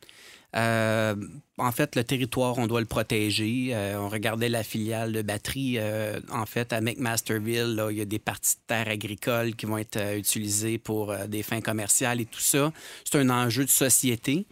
[0.56, 1.16] Euh,
[1.58, 3.72] en fait, le territoire, on doit le protéger.
[3.74, 5.76] Euh, on regardait la filiale de batterie.
[5.78, 9.66] euh, en fait, à McMasterville, là, il y a des parties de terre agricoles qui
[9.66, 12.72] vont être utilisées pour des fins commerciales et tout ça.
[13.04, 14.46] C'est un enjeu de société.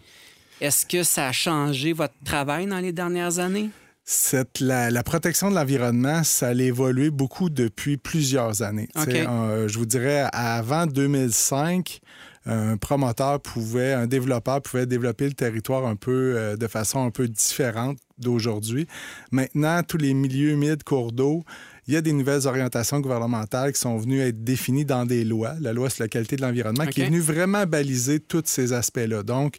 [0.59, 3.69] Est-ce que ça a changé votre travail dans les dernières années?
[4.03, 8.89] Cette, la, la protection de l'environnement, ça a évolué beaucoup depuis plusieurs années.
[8.97, 11.99] Euh, je vous dirais, avant 2005,
[12.45, 17.11] un promoteur pouvait, un développeur pouvait développer le territoire un peu euh, de façon un
[17.11, 18.87] peu différente d'aujourd'hui.
[19.31, 21.43] Maintenant, tous les milieux humides, cours d'eau,
[21.87, 25.53] il y a des nouvelles orientations gouvernementales qui sont venues être définies dans des lois.
[25.59, 29.23] La loi sur la qualité de l'environnement, qui est venue vraiment baliser tous ces aspects-là.
[29.23, 29.57] Donc,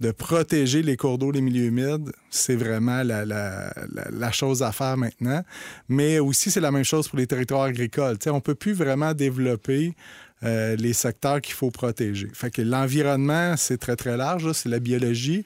[0.00, 4.62] de protéger les cours d'eau, les milieux humides, c'est vraiment la, la- la- la chose
[4.62, 5.42] à faire maintenant.
[5.88, 8.16] Mais aussi, c'est la même chose pour les territoires agricoles.
[8.26, 9.94] On ne peut plus vraiment développer
[10.44, 12.28] euh, les secteurs qu'il faut protéger.
[12.32, 14.52] Fait que l'environnement, c'est très, très large.
[14.52, 15.44] C'est la biologie.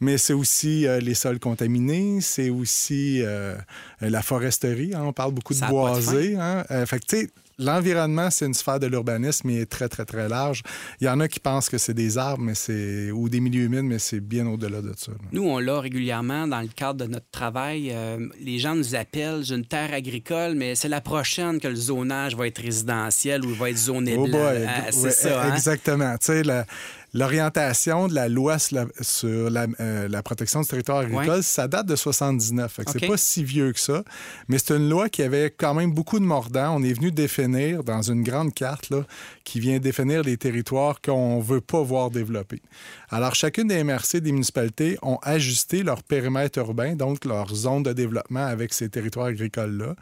[0.00, 3.54] Mais c'est aussi euh, les sols contaminés, c'est aussi euh,
[4.00, 4.92] la foresterie.
[4.96, 5.02] hein.
[5.04, 6.36] On parle beaucoup de Ça boisés.
[6.36, 6.64] hein.
[6.86, 10.28] Fait que, tu sais, l'environnement, c'est une sphère de l'urbanisme, mais est très, très, très
[10.28, 10.62] large.
[11.00, 13.64] Il y en a qui pensent que c'est des arbres mais c'est ou des milieux
[13.64, 15.12] humides, mais c'est bien au-delà de ça.
[15.12, 15.18] là.
[15.32, 17.90] Nous, on l'a régulièrement dans le cadre de notre travail.
[17.92, 21.74] Euh, les gens nous appellent, j'ai une terre agricole, mais c'est la prochaine que le
[21.76, 25.54] zonage va être résidentiel ou va être zoné Oh Ah, c'est ouais, ça, hein?
[25.54, 26.12] Exactement.
[26.18, 26.66] Tu sais, la-
[27.14, 31.42] L'orientation de la loi sur la, sur la, euh, la protection du territoire agricole, Ouais.
[31.42, 32.72] ça date de 79.
[32.72, 32.96] Fait que OK.
[33.00, 34.02] C'est pas si vieux que ça.
[34.48, 36.74] Mais c'est une loi qui avait quand même beaucoup de mordants.
[36.74, 39.04] On est venu définir dans une grande carte là,
[39.44, 42.62] qui vient définir les territoires qu'on veut pas voir développés.
[43.10, 47.92] Alors, chacune des MRC des municipalités ont ajusté leur périmètre urbain, donc leur zone de
[47.92, 49.94] développement avec ces territoires agricoles-là.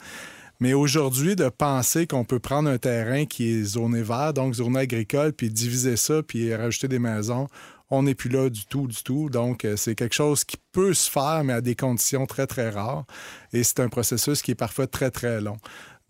[0.61, 4.81] Mais aujourd'hui, de penser qu'on peut prendre un terrain qui est zoné vert, donc zoné
[4.81, 7.49] agricole, puis diviser ça, puis rajouter des maisons,
[7.91, 9.29] on n'est plus là du tout, du tout.
[9.31, 12.71] Donc, euh, c'est quelque chose qui peut se faire, mais à des conditions très, très
[12.71, 13.05] rares.
[13.53, 15.57] Et c'est un processus qui est parfois très, très long.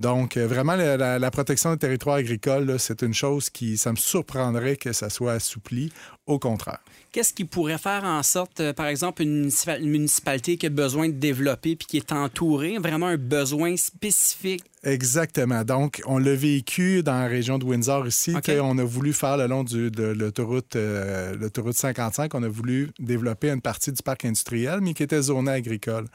[0.01, 3.93] Donc, euh, vraiment, la, la- la protection des territoires agricoles, c'est une chose qui, ça
[3.93, 5.93] me surprendrait que ça soit assoupli.
[6.27, 6.79] Au contraire.
[7.13, 10.71] Qu'est-ce qui pourrait faire en sorte, euh, par exemple, une, municipa- une municipalité qui a
[10.71, 14.63] besoin de développer puis qui est entourée, vraiment un besoin spécifique?
[14.85, 15.65] Exactement.
[15.65, 18.33] Donc, on l'a vécu dans la région de Windsor ici.
[18.35, 18.43] OK.
[18.43, 22.43] Tu sais, On a voulu faire le long du- de l'autoroute euh, l'autoroute 55, on
[22.45, 26.07] a voulu développer une partie du parc industriel, mais qui était zonée agricole.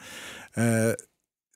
[0.58, 0.96] Euh,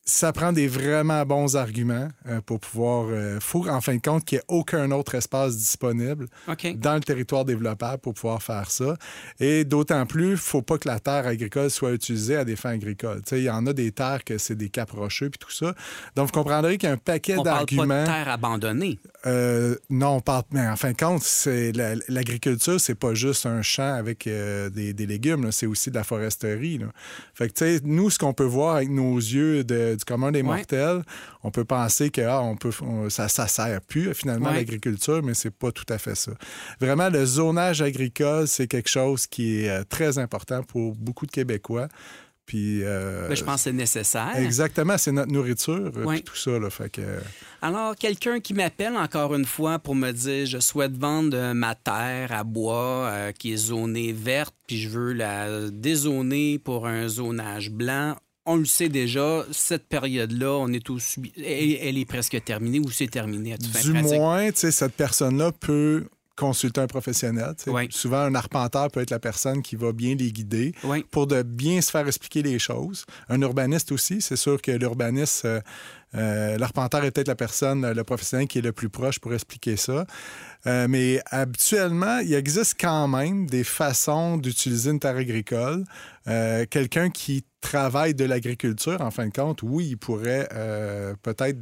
[0.10, 3.08] ça prend des vraiment bons arguments euh, pour pouvoir...
[3.12, 6.28] Il faut, en fin de compte, qu'il n'y ait aucun autre espace disponible
[6.76, 8.96] dans le territoire développable pour pouvoir faire ça.
[9.40, 12.56] Et d'autant plus, il ne faut pas que la terre agricole soit utilisée à des
[12.56, 13.22] fins agricoles.
[13.32, 15.74] Il y en a des terres que c'est des caps rocheux puis tout ça.
[16.16, 18.04] Donc, vous comprendrez qu'il y a un paquet On parle pas de d'arguments.
[18.06, 19.00] terre abandonnée.
[19.26, 20.44] Euh, non, on parle.
[20.52, 24.70] Mais en fin de compte, c'est la- l'agriculture, c'est pas juste un champ avec euh,
[24.70, 26.78] des, des légumes, c'est aussi de la foresterie.
[26.80, 26.88] là.
[27.34, 30.48] Fait que, nous, ce qu'on peut voir avec nos yeux de- du commun des Ouais.
[30.58, 31.04] mortels,
[31.44, 34.58] on peut penser que ah, on peut, on- ça, ça sert plus finalement à Ouais.
[34.58, 36.32] l'agriculture, mais c'est pas tout à fait ça.
[36.80, 41.32] Vraiment, le zonage agricole, c'est quelque chose qui est euh, très important pour beaucoup de
[41.32, 41.88] Québécois.
[42.46, 44.36] Puis, euh, Ben, je pense que c'est nécessaire.
[44.36, 46.16] Exactement, c'est notre nourriture, euh, Ouais.
[46.16, 46.58] puis tout ça.
[46.58, 47.20] Là, fait que, euh,
[47.62, 51.76] Alors, quelqu'un qui m'appelle encore une fois pour me dire je souhaite vendre euh, ma
[51.76, 57.08] terre à bois euh, qui est zonée verte, puis je veux la dézoner pour un
[57.08, 58.16] zonage blanc.
[58.52, 62.80] On le sait déjà, cette période-là, on est au subi- elle, elle est presque terminée
[62.80, 64.14] ou c'est terminé à toute fin Du pratique.
[64.18, 67.54] moins, tu sais, cette personne-là peut consulter un professionnel.
[67.68, 67.88] Oui.
[67.92, 71.06] Souvent, un arpenteur peut être la personne qui va bien les guider Oui.
[71.12, 73.06] pour de bien se faire expliquer les choses.
[73.28, 75.60] Un urbaniste aussi, c'est sûr que l'urbaniste, euh,
[76.16, 79.76] euh, l'arpenteur est peut-être la personne, le professionnel qui est le plus proche pour expliquer
[79.76, 80.06] ça.
[80.68, 85.86] Euh, mais habituellement, il existe quand même des façons d'utiliser une terre agricole.
[86.28, 91.60] Euh, Quelqu'un qui travaille de l'agriculture, en fin de compte, oui, il pourrait euh, peut-être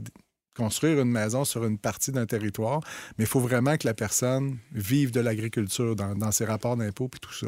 [0.55, 2.79] construire une maison sur une partie d'un territoire,
[3.17, 7.19] mais il faut vraiment que la personne vive de l'agriculture dans, ses rapports d'impôts et
[7.19, 7.45] tout ça.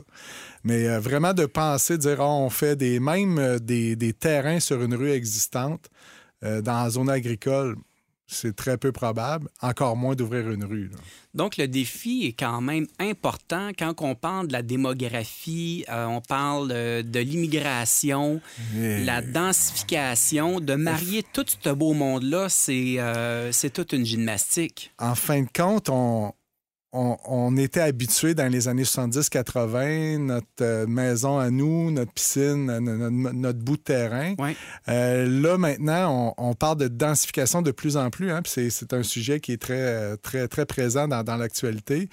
[0.64, 4.94] Mais vraiment de penser, de dire, Ah, on fait des, même des, terrains sur une
[4.94, 5.90] rue existante
[6.44, 7.78] dans la zone agricole,
[8.30, 10.90] c'est très peu probable, encore moins d'ouvrir une rue.
[10.90, 10.98] là.
[11.34, 13.70] Donc, le défi est quand même important.
[13.78, 18.42] Quand on parle de la démographie, euh, on parle euh, de l'immigration,
[18.76, 24.92] la densification, de marier tout ce beau monde-là, c'est euh, c'est toute une gymnastique.
[25.00, 26.34] en fin de compte, on,
[26.92, 32.66] on, on était habitué dans les années 70-80, notre euh, maison à nous, notre piscine,
[32.66, 34.34] notre, notre bout de terrain.
[34.40, 34.56] Ouais.
[34.88, 38.32] Euh, là, maintenant, on, on parle de densification de plus en plus.
[38.32, 42.10] Hein, puis c'est, un sujet qui est très, euh, très, très présent dans, dans l'actualité.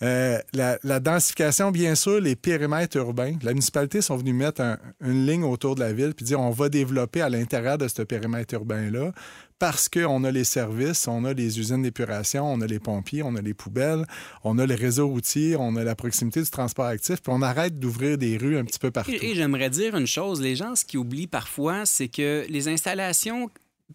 [0.00, 3.32] Euh, la, la densification, bien sûr, les périmètres urbains.
[3.42, 6.50] La municipalité sont venus mettre un- une ligne autour de la ville puis dire on
[6.50, 9.10] va développer à l'intérieur de ce périmètre urbain-là
[9.58, 13.34] parce qu'on a les services, on a les usines d'épuration, on a les pompiers, on
[13.34, 14.04] a les poubelles,
[14.44, 17.78] on a les réseaux routiers, on a la proximité du transport actif, puis on arrête
[17.78, 19.10] d'ouvrir des rues un petit peu partout.
[19.10, 22.68] Et, et j'aimerais dire une chose, les gens, ce qu'ils oublient parfois, c'est que les
[22.68, 23.50] installations,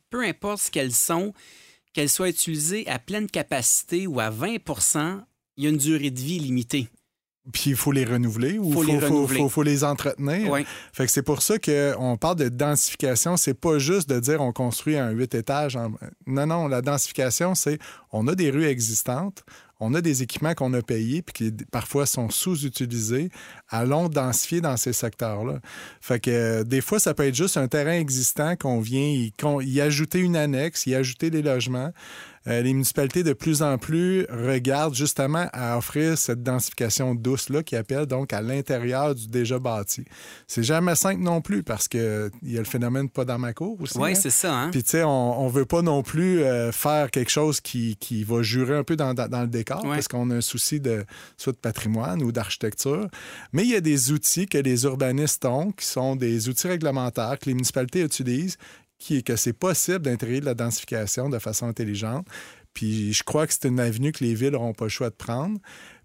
[0.10, 1.34] peu importe ce qu'elles sont,
[1.94, 4.58] qu'elles soient utilisées à pleine capacité ou à 20
[5.56, 6.90] il y a une durée de vie limitée.
[7.52, 9.40] Puis il faut les renouveler ou Faut les renouveler.
[9.40, 10.50] faut- faut les entretenir.
[10.50, 10.66] Oui.
[10.94, 13.36] Fait que c'est pour ça qu'on parle de densification.
[13.36, 15.76] C'est pas juste de dire on construit un huit étages.
[15.76, 15.92] en-
[16.26, 17.80] Non, non, la densification, c'est
[18.14, 19.44] on a des rues existantes,
[19.82, 23.30] on a des équipements qu'on a payés puis qui parfois sont sous-utilisés.
[23.68, 25.60] Allons densifier dans ces secteurs-là.
[26.00, 29.02] Fait que euh, des fois, ça peut être juste un terrain existant qu'on vient
[29.62, 31.92] y ajouter une annexe, y ajouter des logements.
[32.48, 37.76] Euh, les municipalités de plus en plus regardent justement à offrir cette densification douce-là qui
[37.78, 40.04] appelle donc à l'intérieur du déjà bâti.
[40.48, 43.80] C'est jamais simple non plus parce qu'il y a le phénomène pas dans ma cour
[43.82, 43.98] aussi.
[43.98, 44.16] Oui, hein.
[44.16, 44.54] c'est ça.
[44.54, 44.70] Hein?
[44.72, 48.24] Puis, tu sais, on, on veut pas non plus euh, faire quelque chose qui, qui
[48.26, 49.96] va jurer un peu dans, dans- dans le décor Ouais.
[49.96, 51.06] parce qu'on a un souci de,
[51.38, 53.08] soit de patrimoine ou d'architecture.
[53.54, 57.38] Mais il y a des outils que les urbanistes ont, qui sont des outils réglementaires
[57.40, 58.58] que les municipalités utilisent,
[59.04, 62.26] qui est que c'est possible d'intégrer de la densification de façon intelligente.
[62.74, 65.16] Puis je crois que c'est une avenue que les villes n'auront pas le choix de
[65.16, 65.60] prendre.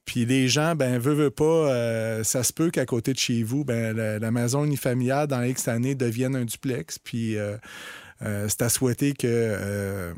[0.05, 3.43] Puis les gens, ben, veut, veut pas, euh, ça se peut qu'à côté de chez
[3.43, 6.99] vous, ben, la, la maison unifamiliale, dans X années, devienne un duplex.
[6.99, 7.57] Puis euh,
[8.23, 10.13] euh, c'est à souhaiter que,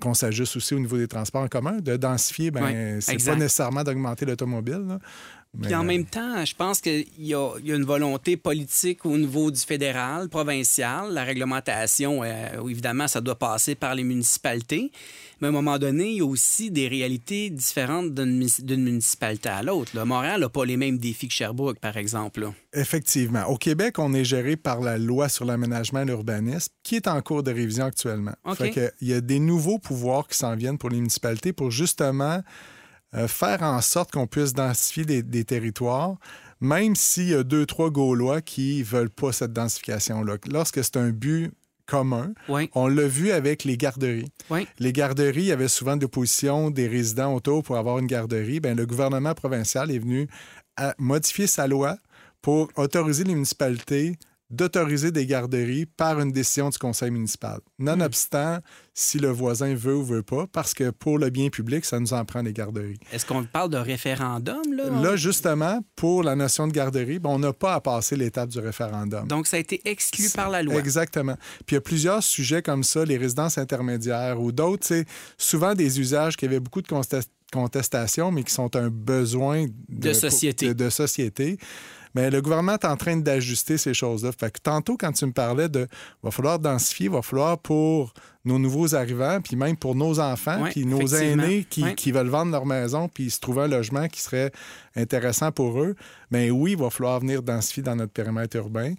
[0.00, 1.78] qu'on, s'ajuste aussi au niveau des transports en commun.
[1.80, 4.98] De densifier, ben, Ouais, c'est pas nécessairement d'augmenter l'automobile.
[5.60, 9.04] Puis en même temps, je pense qu'il y a, il y a une volonté politique
[9.04, 11.12] au niveau du fédéral, provincial.
[11.12, 14.92] La réglementation, euh, évidemment, ça doit passer par les municipalités.
[15.40, 18.84] Mais à un moment donné, il y a aussi des réalités différentes d'une munici- d'une
[18.84, 19.98] municipalité à l'autre.
[20.04, 22.40] Montréal n'a pas les mêmes défis que Sherbrooke, par exemple.
[22.42, 22.54] là.
[22.72, 23.44] Effectivement.
[23.46, 27.20] Au Québec, on est géré par la loi sur l'aménagement et l'urbanisme, qui est en
[27.22, 28.34] cours de révision actuellement.
[28.44, 28.56] OK.
[28.56, 31.70] Fait que, il y a des nouveaux pouvoirs qui s'en viennent pour les municipalités pour
[31.70, 32.40] justement
[33.14, 36.16] euh, faire en sorte qu'on puisse densifier des, des territoires,
[36.60, 40.36] même s'il y a deux, trois Gaulois qui veulent pas cette densification-là.
[40.50, 41.50] Lorsque c'est un but
[41.86, 44.30] commun, Oui, on l'a vu avec les garderies.
[44.50, 44.68] oui.
[44.78, 48.60] Les garderies, il y avait souvent d'opposition des résidents autour pour avoir une garderie.
[48.60, 50.28] Bien, le gouvernement provincial est venu
[50.76, 51.96] à modifier sa loi
[52.42, 54.16] pour autoriser les municipalités
[54.50, 57.60] d'autoriser des garderies par une décision du conseil municipal.
[57.78, 58.58] Nonobstant
[58.92, 62.12] si le voisin veut ou veut pas, parce que pour le bien public, ça nous
[62.12, 62.98] en prend des garderies.
[63.12, 64.90] Est-ce qu'on parle de référendum, là?
[65.02, 68.58] Là, justement, pour la notion de garderie, ben, on n'a pas à passer l'étape du
[68.58, 69.26] référendum.
[69.26, 70.74] Donc, ça a été exclu par la loi.
[70.74, 71.36] Exactement.
[71.64, 75.06] Puis il y a plusieurs sujets comme ça, les résidences intermédiaires ou d'autres, c'est
[75.38, 80.12] souvent des usages qui avaient beaucoup de consta- contestation, mais qui sont un besoin De
[80.12, 80.68] société.
[80.68, 81.56] de- de société.
[82.14, 84.30] Mais le gouvernement est en train d'ajuster ces choses-là.
[84.32, 85.86] Fait que tantôt, quand tu me parlais de
[86.22, 88.12] va falloir densifier, va falloir pour
[88.44, 92.52] nos nouveaux arrivants, puis même pour nos enfants, puis nos aînés qui, qui veulent vendre
[92.52, 94.50] leur maison, puis se trouver un logement qui serait
[94.96, 95.94] intéressant pour eux,
[96.30, 98.94] bien oui, il va falloir venir densifier dans notre périmètre urbain.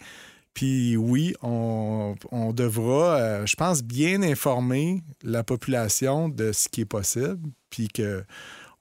[0.53, 6.81] Puis oui, on, on devra, euh, je pense, bien informer la population de ce qui
[6.81, 8.23] est possible, puis que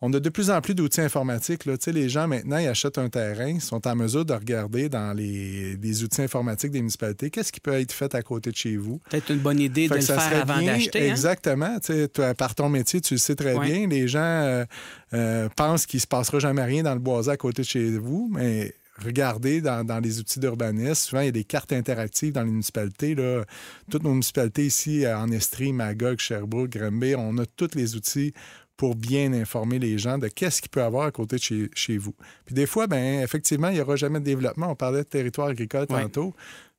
[0.02, 1.66] on a de plus en plus d'outils informatiques.
[1.66, 1.74] Là.
[1.88, 5.76] Les gens, maintenant, ils achètent un terrain, ils sont en mesure de regarder dans les,
[5.76, 9.00] les outils informatiques des municipalités qu'est-ce qui peut être fait à côté de chez vous?
[9.10, 11.08] Peut-être une bonne idée Fait de le faire avant d'acheter.
[11.08, 11.10] hein?
[11.12, 11.78] Exactement.
[12.14, 13.66] Toi, par ton métier, tu le sais très Ouais.
[13.66, 13.86] bien.
[13.88, 14.64] Les gens euh,
[15.12, 17.98] euh, pensent qu'il ne se passera jamais rien dans le boisé à côté de chez
[17.98, 18.72] vous, mais
[19.04, 20.94] regardez dans, dans les outils d'urbanisme.
[20.94, 23.14] Souvent, il y a des cartes interactives dans les municipalités.
[23.14, 23.44] Là.
[23.90, 28.32] Toutes nos municipalités ici, euh, en Estrie, Magog, Sherbrooke, Granby, on a tous les outils
[28.80, 31.68] pour bien informer les gens de qu'est-ce qu'il peut y avoir à côté de chez,
[31.74, 32.14] chez vous.
[32.46, 34.68] Puis des fois, ben effectivement, il n'y aura jamais de développement.
[34.70, 36.00] On parlait de territoire agricole Ouais.
[36.04, 36.34] tantôt.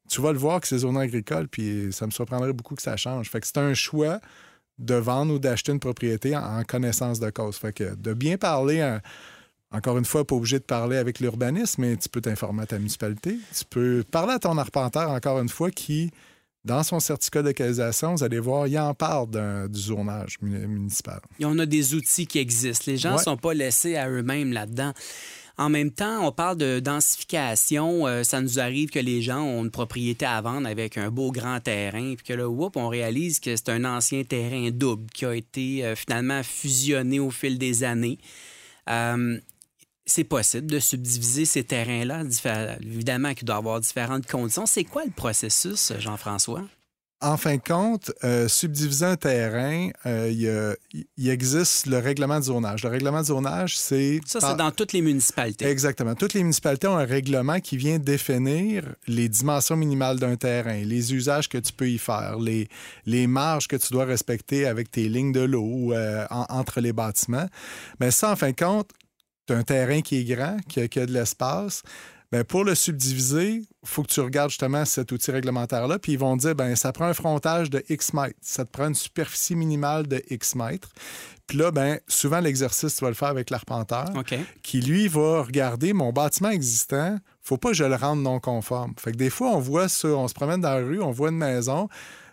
[0.09, 2.97] Tu vas le voir que c'est zone agricole, puis ça me surprendrait beaucoup que ça
[2.97, 3.29] change.
[3.29, 4.19] Fait que c'est un choix
[4.79, 7.57] de vendre ou d'acheter une propriété en, en connaissance de cause.
[7.57, 8.99] Fait que de bien parler, en-
[9.77, 12.77] encore une fois, pas obligé de parler avec l'urbanisme, mais tu peux t'informer à ta
[12.79, 13.37] municipalité.
[13.55, 16.09] Tu peux parler à ton arpenteur, encore une fois, qui,
[16.63, 19.29] dans son certificat de localisation, vous allez voir, il en parle
[19.69, 21.19] du zonage mu- municipal.
[21.39, 22.85] Et on a des outils qui existent.
[22.91, 23.23] Les gens ne Ouais.
[23.23, 24.93] sont pas laissés à eux-mêmes là-dedans.
[25.57, 28.07] En même temps, on parle de densification.
[28.07, 31.31] Euh, ça nous arrive que les gens ont une propriété à vendre avec un beau
[31.31, 35.25] grand terrain, puis que là, whoop, on réalise que c'est un ancien terrain double qui
[35.25, 38.17] a été euh, finalement fusionné au fil des années.
[38.89, 39.37] Euh,
[40.11, 42.23] c'est possible de subdiviser ces terrains-là,
[42.81, 44.65] évidemment qu'il doit y avoir différentes conditions.
[44.65, 46.63] C'est quoi le processus, Jean-François?
[47.23, 50.73] En fin de compte, euh, subdiviser un terrain, euh,
[51.17, 52.83] il existe le règlement de zonage.
[52.83, 54.19] Le règlement de zonage, c'est...
[54.25, 55.65] Ça, par- c'est dans toutes les municipalités.
[55.67, 56.15] Exactement.
[56.15, 61.13] Toutes les municipalités ont un règlement qui vient définir les dimensions minimales d'un terrain, les
[61.13, 62.67] usages que tu peux y faire, les,
[63.05, 66.91] les marges que tu dois respecter avec tes lignes de l'eau euh, en- entre les
[66.91, 67.47] bâtiments.
[67.99, 68.89] Mais ça, en fin de compte,
[69.47, 71.83] tu as un terrain qui est grand, qui a, qui a de l'espace.
[72.31, 76.17] Bien, pour le subdiviser, il faut que tu regardes justement cet outil réglementaire-là, puis ils
[76.17, 79.53] vont dire, ben ça prend un frontage de X mètres, ça te prend une superficie
[79.53, 80.89] minimale de X mètres.
[81.45, 84.05] Puis là, ben souvent, l'exercice, tu vas le faire avec l'arpenteur
[84.63, 87.17] qui, lui, va regarder mon bâtiment existant.
[87.41, 88.93] faut pas que je le rende non conforme.
[88.97, 91.29] Fait que des fois, on voit ça, on se promène dans la rue, on voit
[91.29, 91.89] une maison,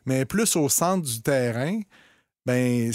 [0.07, 1.81] mais plus au centre du terrain,
[2.47, 2.93] ben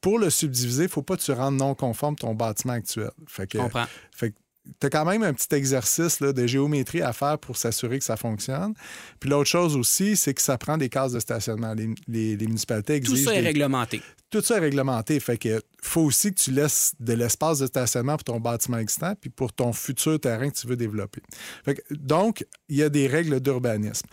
[0.00, 3.10] pour le subdiviser, faut pas que tu rendes non conforme ton bâtiment actuel.
[3.26, 3.84] Fait que, Je comprends.
[4.12, 4.36] fait que
[4.80, 8.04] tu as quand même un petit exercice là, de géométrie à faire pour s'assurer que
[8.04, 8.72] ça fonctionne.
[9.20, 11.74] Puis l'autre chose aussi, c'est que ça prend des cases de stationnement.
[11.74, 14.00] Les, les- les municipalités Tout exigent ça est des- réglementé.
[14.30, 15.20] tout ça est réglementé.
[15.20, 19.14] Fait que faut aussi que tu laisses de l'espace de stationnement pour ton bâtiment existant
[19.20, 21.20] puis pour ton futur terrain que tu veux développer.
[21.62, 24.06] Fait que, donc, il y a des règles d'urbanisme.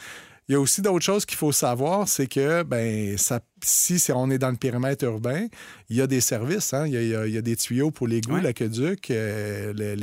[0.51, 4.29] Il y a aussi d'autres choses qu'il faut savoir, c'est que ben, ça, si on
[4.29, 5.47] est dans le périmètre urbain,
[5.89, 6.73] il y a des services.
[6.73, 6.85] hein.
[6.87, 8.41] Il, y a, il y des tuyaux pour l'égout, Ouais.
[8.41, 9.95] l'aqueduc, euh, les,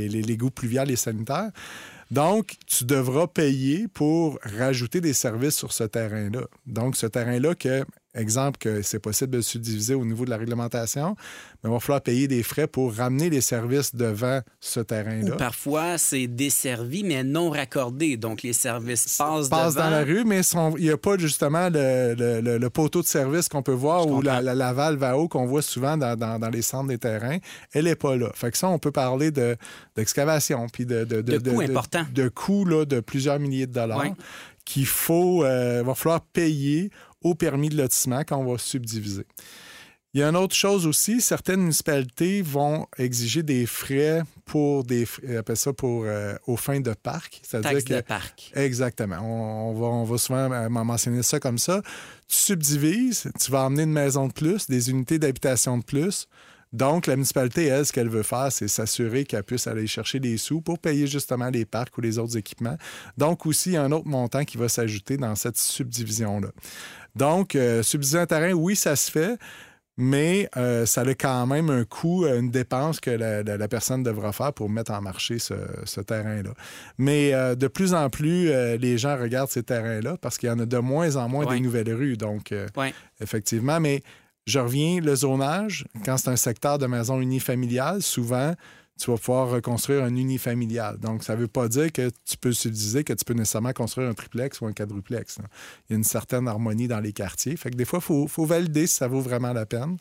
[0.90, 1.50] et sanitaire.
[2.10, 6.46] Donc, tu devras payer pour rajouter des services sur ce terrain-là.
[6.66, 7.84] Donc, ce terrain-là que
[8.18, 11.16] exemple que c'est possible de subdiviser au niveau de la réglementation,
[11.62, 15.36] mais il va falloir payer des frais pour ramener les services devant ce terrain-là.
[15.36, 18.16] Parfois, c'est desservi, mais non raccordé.
[18.16, 19.84] Donc, les services passent, passe devant.
[19.86, 20.40] dans la rue, mais
[20.78, 24.06] il n'y a pas justement le, le- le- le poteau de service qu'on peut voir
[24.06, 24.44] ou la, comprends.
[24.44, 27.38] la, la valve à eau qu'on voit souvent dans, dans- dans les centres des terrains.
[27.72, 28.30] Elle n'est pas là.
[28.34, 29.56] Fait que ça, on peut parler de-
[29.96, 32.06] d'excavation puis de, de, De coûts importants.
[32.14, 33.98] De coûts là, de plusieurs milliers de dollars
[34.64, 36.90] qu'il faut, euh, va falloir payer
[37.22, 39.26] au permis de lotissement quand on va subdiviser.
[40.14, 45.04] Il y a une autre chose aussi, certaines municipalités vont exiger des frais pour des
[45.04, 47.40] frais- ils appellent ça pour euh, aux fins de parc.
[47.42, 48.50] C'est-à-dire que de parc.
[48.54, 49.18] Exactement.
[49.20, 51.82] On, on va, on va souvent euh, mentionner ça comme ça.
[52.26, 56.26] Tu subdivises, tu vas emmener une maison de plus, des unités d'habitation de plus.
[56.72, 60.36] Donc, la municipalité, elle, ce qu'elle veut faire, c'est s'assurer qu'elle puisse aller chercher des
[60.36, 62.76] sous pour payer justement les parcs ou les autres équipements.
[63.16, 66.48] Donc, aussi, il y a un autre montant qui va s'ajouter dans cette subdivision-là.
[67.18, 69.36] Donc, euh, subdiviser un terrain, oui, ça se fait,
[69.96, 74.02] mais euh, ça a quand même un coût, une dépense que la, la- la personne
[74.04, 75.54] devra faire pour mettre en marché ce,
[75.84, 76.52] ce terrain-là.
[76.98, 80.52] Mais euh, de plus en plus, euh, les gens regardent ces terrains-là parce qu'il y
[80.52, 81.56] en a de moins en moins Ouais.
[81.56, 82.16] des nouvelles rues.
[82.16, 82.94] Donc, euh, Ouais.
[83.20, 84.02] effectivement, mais
[84.46, 88.54] je reviens, le zonage, quand c'est un secteur de maison unifamiliale, souvent,
[88.98, 90.98] tu vas pouvoir reconstruire un unifamilial.
[90.98, 94.08] Donc, ça ne veut pas dire que tu peux subdiviser, que tu peux nécessairement construire
[94.08, 95.38] un triplex ou un quadruplex.
[95.38, 95.44] là.
[95.88, 97.56] Il y a une certaine harmonie dans les quartiers.
[97.56, 99.96] Fait que des fois, il faut, faut valider si ça vaut vraiment la peine.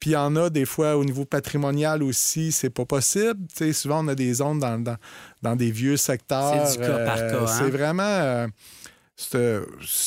[0.00, 3.38] Puis il y en a des fois au niveau patrimonial aussi, c'est pas possible.
[3.72, 4.96] Souvent, on a des zones dans, dans,
[5.42, 6.66] dans des vieux secteurs.
[6.66, 7.46] C'est du cas par cas, hein?
[7.46, 8.02] C'est vraiment.
[8.02, 8.48] euh,
[9.14, 9.36] c'est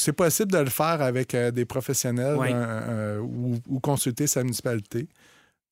[0.09, 2.49] euh, possible de le faire avec euh, des professionnels Oui.
[2.51, 5.07] euh, euh, ou, ou consulter sa municipalité.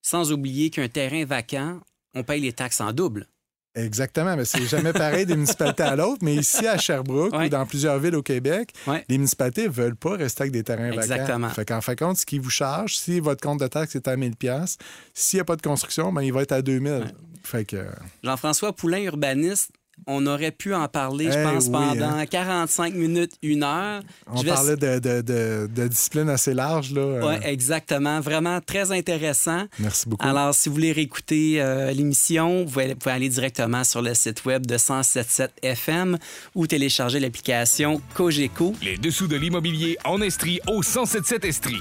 [0.01, 1.81] Sans oublier qu'un terrain vacant,
[2.13, 3.27] on paye les taxes en double.
[3.75, 6.19] Exactement, mais c'est jamais pareil d'une municipalité à l'autre.
[6.21, 7.47] Mais ici, à Sherbrooke Ouais.
[7.47, 9.03] ou dans plusieurs villes au Québec, Ouais.
[9.09, 11.39] les municipalités ne veulent pas rester avec des terrains Exactement.
[11.47, 11.55] vacants.
[11.55, 14.07] Fait qu'en fin de compte, ce qu'ils vous chargent, si votre compte de taxe est
[14.07, 14.77] à 1000 pièces,
[15.15, 17.11] s'il n'y a pas de construction, ben, il va être à 2000.
[17.43, 17.83] Fait que...
[18.23, 19.71] Jean-François Poulain, urbaniste,
[20.07, 22.25] on aurait pu en parler, je pense, oui, pendant hein.
[22.25, 24.01] 45 minutes, une heure.
[24.27, 26.91] On Je vais- parlait de, de, de- de discipline assez large.
[26.91, 27.01] Là.
[27.01, 28.19] Euh, Oui, exactement.
[28.19, 29.65] Vraiment très intéressant.
[29.79, 30.25] Merci beaucoup.
[30.27, 34.65] Alors, si vous voulez réécouter euh, l'émission, vous pouvez, aller directement sur le site web
[34.65, 36.17] de 1077 FM
[36.55, 38.73] ou télécharger l'application Cogeco.
[38.81, 41.77] Les dessous de l'immobilier en Estrie au 1077 Estrie.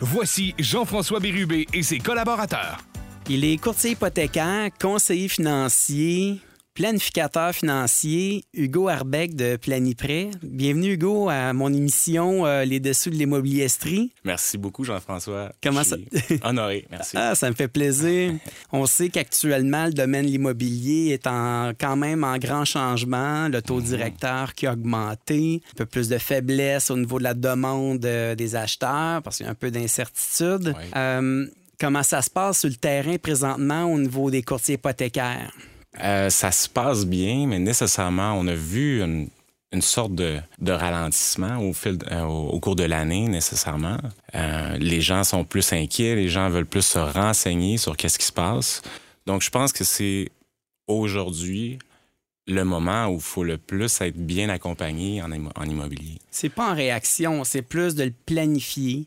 [0.00, 2.78] Voici Jean-François Bérubé et ses collaborateurs.
[3.28, 6.38] Il est courtier hypothécaire, conseiller financier,
[6.76, 10.28] planificateur financier, Hugo Arbeck de Planiprêt.
[10.42, 14.12] Bienvenue, Hugo, à mon émission euh, Les dessous de l'immobilier Estrie.
[14.24, 15.52] Merci beaucoup, Jean-François.
[15.62, 15.96] Comment Je ça-
[16.42, 17.16] Honoré, merci.
[17.18, 18.34] Ah, ça me fait plaisir.
[18.72, 23.48] On sait qu'actuellement, le domaine de l'immobilier est en, quand même en grand changement.
[23.48, 27.32] Le taux directeur qui a augmenté, un peu plus de faiblesse au niveau de la
[27.32, 30.74] demande euh, des acheteurs parce qu'il y a un peu d'incertitude.
[30.76, 30.84] Oui.
[30.94, 31.46] Euh,
[31.80, 35.50] comment ça se passe sur le terrain présentement au niveau des courtiers hypothécaires?
[36.02, 39.28] Euh, ça se passe bien, mais nécessairement, on a vu une,
[39.80, 43.98] sorte de, ralentissement au, fil, euh, cours de l'année, nécessairement.
[44.34, 48.26] Euh, les gens sont plus inquiets, les gens veulent plus se renseigner sur qu'est-ce qui
[48.26, 48.82] se passe.
[49.26, 50.30] Donc, je pense que c'est
[50.86, 51.78] aujourd'hui
[52.46, 56.18] le moment où il faut le plus être bien accompagné en, en immobilier.
[56.30, 59.06] C'est pas en réaction, c'est plus de le planifier,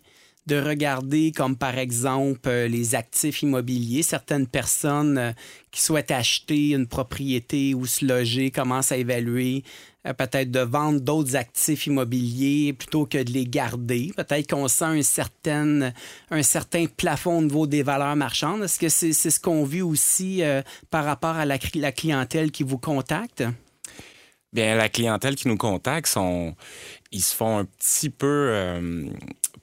[0.50, 4.02] de regarder comme par exemple euh, les actifs immobiliers.
[4.02, 5.32] Certaines personnes euh,
[5.70, 9.64] qui souhaitent acheter une propriété ou se loger commencent à évaluer
[10.08, 14.12] euh, peut-être de vendre d'autres actifs immobiliers plutôt que de les garder.
[14.18, 15.92] Peut-être qu'on sent un certain,
[16.32, 18.64] un certain plafond au niveau des valeurs marchandes.
[18.64, 20.42] Est-ce que c'est ce qu'on vit aussi
[20.90, 23.44] par rapport à la, la clientèle qui vous contacte?
[24.52, 26.56] Bien, la clientèle qui nous contacte, sont,
[27.12, 29.06] ils se font un petit peu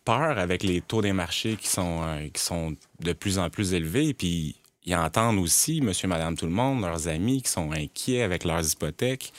[0.06, 3.74] peur avec les taux des marchés qui sont, euh, qui sont de plus en plus
[3.74, 4.14] élevés.
[4.14, 8.44] Puis ils entendent aussi, monsieur, madame, tout le monde, leurs amis qui sont inquiets avec
[8.44, 9.32] leurs hypothèques.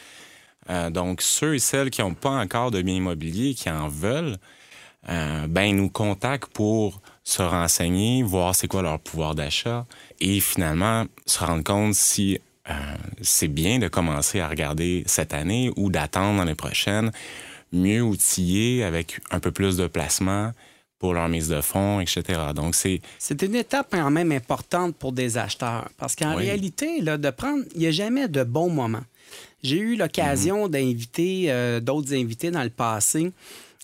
[0.70, 4.38] Euh, donc, ceux et celles qui n'ont pas encore de biens immobiliers, qui en veulent,
[5.10, 9.86] euh, ben, nous contactent pour se renseigner, voir c'est quoi leur pouvoir d'achat
[10.20, 12.40] et finalement se rendre compte si
[12.70, 12.74] euh,
[13.22, 17.12] c'est bien de commencer à regarder cette année ou d'attendre l'année prochaine,
[17.72, 20.52] mieux outillés avec un peu plus de placement
[21.00, 22.24] pour leur mise de fonds, etc.
[22.56, 25.90] Donc, c'est C'est une étape quand même importante pour des acheteurs.
[25.98, 26.46] Parce qu'en Oui.
[26.46, 29.04] réalité, là, de prendre, il n'y a jamais de bon moment.
[29.62, 33.32] J'ai eu l'occasion d'inviter euh, d'autres invités dans le passé.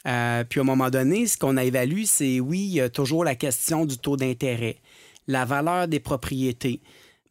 [0.07, 2.89] Euh, puis à un moment donné, ce qu'on a évalué, c'est oui, il y a
[2.89, 4.77] toujours la question du taux d'intérêt,
[5.27, 6.79] la valeur des propriétés.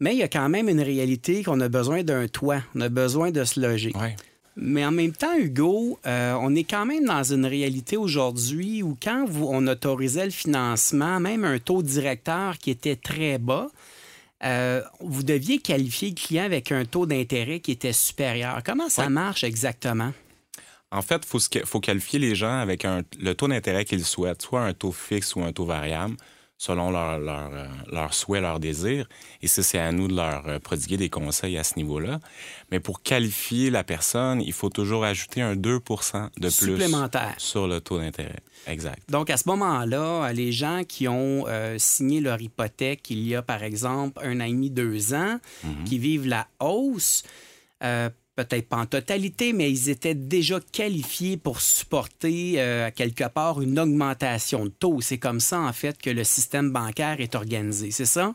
[0.00, 2.88] Mais il y a quand même une réalité qu'on a besoin d'un toit, on a
[2.88, 3.92] besoin de se loger.
[4.00, 4.16] ouais.
[4.57, 8.96] Mais en même temps, Hugo, euh, on est quand même dans une réalité aujourd'hui où
[9.03, 13.68] quand vous, on autorisait le financement, même un taux directeur qui était très bas,
[14.44, 18.61] euh, vous deviez qualifier le client avec un taux d'intérêt qui était supérieur.
[18.64, 19.09] Comment ça Ouais.
[19.09, 20.12] marche exactement?
[20.90, 21.22] En fait,
[21.55, 24.92] il faut, qualifier les gens avec un- le taux d'intérêt qu'ils souhaitent, soit un taux
[24.92, 26.16] fixe ou un taux variable,
[26.62, 29.08] selon leur, leur, euh, leur souhait, leur désir.
[29.42, 32.20] Et ça, c'est à nous de leur euh, prodiguer des conseils à ce niveau-là.
[32.70, 37.34] Mais pour qualifier la personne, il faut toujours ajouter un 2% de plus Supplémentaire.
[37.38, 38.38] sur le taux d'intérêt.
[38.68, 39.02] Exact.
[39.10, 43.34] Donc, à ce moment-là, euh, les gens qui ont euh, signé leur hypothèque il y
[43.34, 45.40] a, par exemple, un an et demi, deux ans,
[45.84, 47.24] qui vivent la hausse,
[47.82, 53.60] euh, peut-être pas en totalité, mais ils étaient déjà qualifiés pour supporter, euh, quelque part,
[53.60, 55.00] une augmentation de taux.
[55.00, 57.90] C'est comme ça, en fait, que le système bancaire est organisé.
[57.90, 58.34] C'est ça?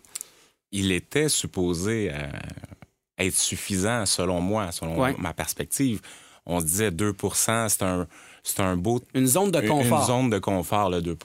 [0.73, 2.27] il était supposé euh,
[3.17, 5.15] être suffisant, selon moi, selon Ouais.
[5.17, 6.01] ma perspective.
[6.45, 8.05] On se disait 2 c'est un,
[8.43, 9.01] c'est un beau...
[9.13, 10.01] Une zone de confort.
[10.01, 11.17] Une zone de confort, le 2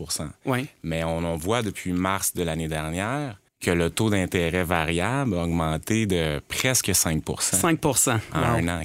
[0.46, 0.66] Oui.
[0.84, 5.44] Mais on, on voit depuis mars de l'année dernière que le taux d'intérêt variable a
[5.44, 7.94] augmenté de presque 5 5 en Wow.
[8.34, 8.82] un an.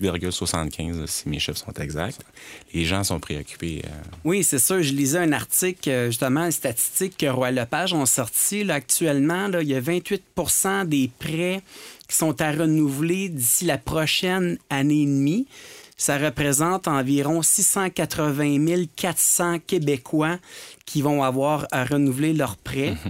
[0.00, 2.20] 4,75 si mes chiffres sont exacts.
[2.72, 3.82] Les gens sont préoccupés.
[3.84, 3.88] euh,
[4.24, 4.80] Oui, c'est sûr.
[4.82, 8.62] Je lisais un article, euh, justement, une statistique que Roy Lepage ont sorti.
[8.62, 11.62] Là, actuellement, là, il y a 28% des prêts
[12.08, 15.46] qui sont à renouveler d'ici la prochaine année et demie.
[15.96, 20.38] Ça représente environ 680 400 Québécois
[20.86, 22.94] qui vont avoir à renouveler leurs prêts.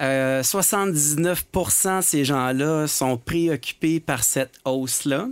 [0.00, 5.28] Euh, 79% de ces gens-là sont préoccupés par cette hausse-là.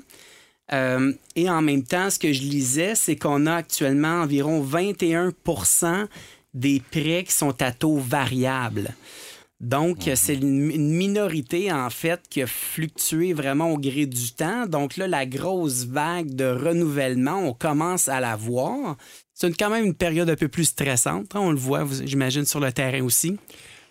[0.73, 6.07] Euh, et en même temps, ce que je lisais, c'est qu'on a actuellement environ 21%
[6.53, 8.91] des prêts qui sont à taux variable.
[9.61, 14.67] Donc, c'est une une minorité, en fait, qui a fluctué vraiment au gré du temps.
[14.67, 18.97] Donc là, la grosse vague de renouvellement, on commence à la voir.
[19.35, 21.35] C'est quand même une période un peu plus stressante.
[21.35, 23.37] hein, on le voit, j'imagine, sur le terrain aussi.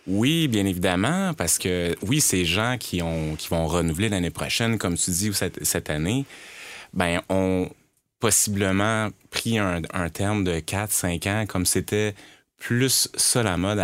[0.08, 4.78] Oui, bien évidemment, parce que oui, ces gens qui, ont, qui vont renouveler l'année prochaine,
[4.78, 6.26] comme tu dis, ou cette, année,
[6.93, 7.70] ben, ont
[8.22, 9.82] possiblement pris un,
[10.12, 12.16] terme de 4-5 ans, comme c'était
[12.58, 13.80] plus ça la mode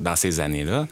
[0.00, 0.88] dans ces années-là.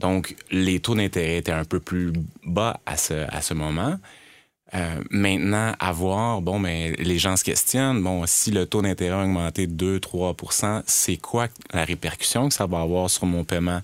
[0.00, 2.12] Donc, les taux d'intérêt étaient un peu plus
[2.44, 3.98] bas à ce moment.
[4.74, 9.14] Euh, maintenant, à voir, bon, mais les gens se questionnent, bon, si le taux d'intérêt
[9.20, 13.80] a augmenté de 2-3% c'est quoi la répercussion que ça va avoir sur mon paiement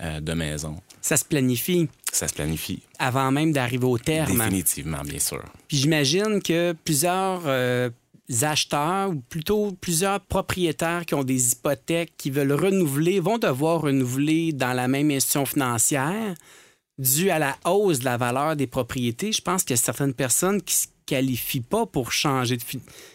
[0.00, 0.76] euh, de maison?
[1.00, 2.82] Ça se planifie Ça se planifie.
[2.98, 4.36] avant même d'arriver au terme.
[4.36, 5.42] Définitivement, bien sûr.
[5.66, 7.90] Puis j'imagine que plusieurs euh,
[8.42, 14.52] acheteurs, ou plutôt plusieurs propriétaires qui ont des hypothèques qui veulent renouveler, vont devoir renouveler
[14.52, 16.34] dans la même institution financière
[17.00, 19.32] dû à la hausse de la valeur des propriétés.
[19.32, 22.62] Je pense qu'il y a certaines personnes qui ne se qualifient pas pour changer de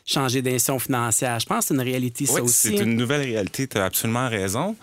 [0.05, 1.39] changer d'institution financière.
[1.39, 2.69] Je pense que c'est une réalité, ça Oui, aussi.
[2.75, 2.83] c'est hein.
[2.83, 4.75] une nouvelle réalité, tu as absolument raison.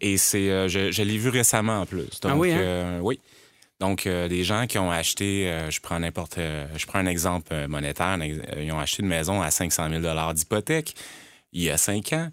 [0.00, 2.20] Et c'est, euh, je, je l'ai vu récemment en plus.
[2.20, 2.58] Donc, Ah oui, hein?
[2.58, 3.18] euh, oui.
[3.80, 8.16] Donc, euh, des gens qui ont acheté, je prends n'importe, je prends un exemple monétaire,
[8.22, 10.94] ils ont acheté une maison à 500 000 d'hypothèque
[11.52, 12.28] il y a cinq ans,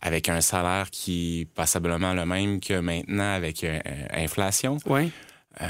[0.00, 3.66] avec un salaire qui est passablement le même que maintenant avec
[4.12, 4.78] inflation.
[4.86, 5.10] Oui.
[5.60, 5.66] Euh,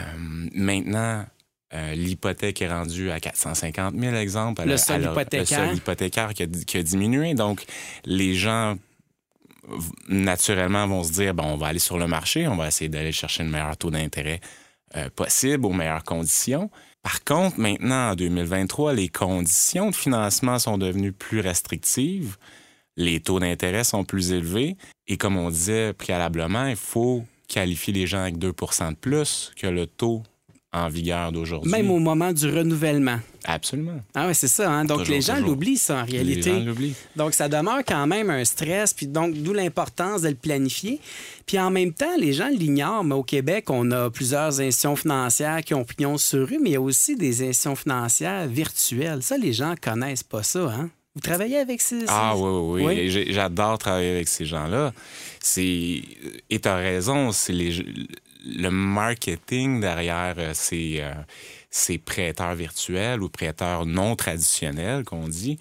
[0.55, 1.25] maintenant,
[1.73, 4.63] euh, l'hypothèque est rendue à 450 000, exemple.
[4.63, 5.61] Le la- hypothécaire.
[5.61, 6.35] Le sol hypothécaire?
[6.35, 7.35] qui a, qui a diminué.
[7.35, 7.65] Donc,
[8.05, 8.77] les gens,
[10.09, 13.13] naturellement, vont se dire, bon, on va aller sur le marché, on va essayer d'aller
[13.13, 14.41] chercher le meilleur taux d'intérêt
[14.97, 16.71] euh, possible, aux meilleures conditions.
[17.03, 22.37] Par contre, maintenant, en 2023, les conditions de financement sont devenues plus restrictives.
[22.97, 24.77] Les taux d'intérêt sont plus élevés.
[25.07, 29.67] Et comme on disait préalablement, il faut qualifier les gens avec 2% de plus que
[29.67, 30.23] le taux
[30.73, 31.69] en vigueur d'aujourd'hui.
[31.69, 33.19] Même au moment du renouvellement.
[33.45, 34.01] Absolument.
[34.15, 34.71] Ah oui, c'est ça.
[34.71, 34.85] hein?
[34.85, 36.53] Donc, Toujours, les gens l'oublient, ça, en réalité.
[36.53, 36.95] Les gens l'oublient.
[37.17, 41.01] Donc, ça demeure quand même un stress, puis donc, d'où l'importance de le planifier.
[41.45, 45.63] Puis en même temps, les gens l'ignorent, mais au Québec, on a plusieurs institutions financières
[45.65, 49.25] qui ont pignon sur rue, mais il y a aussi des institutions financières virtuelles.
[49.25, 50.89] Ça, les gens connaissent pas ça, hein?
[51.15, 52.05] Vous travaillez avec ces...
[52.09, 53.11] Ah oui, oui, oui.
[53.15, 53.33] Oui.
[53.33, 54.93] J'adore travailler avec ces gens-là.
[55.41, 56.03] C'est
[56.51, 57.85] et t'as raison, c'est les
[58.47, 61.13] le marketing derrière euh, ces euh,
[61.71, 65.59] ces prêteurs virtuels ou prêteurs non traditionnels qu'on dit.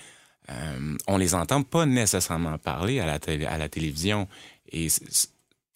[0.49, 4.27] euh, on les entend pas nécessairement parler à la, télé- à la télévision.
[4.71, 4.87] Et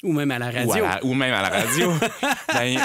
[0.04, 0.70] Ou même à la radio.
[0.70, 1.92] Ou, à la- ou même à la radio.
[2.54, 2.80] ben,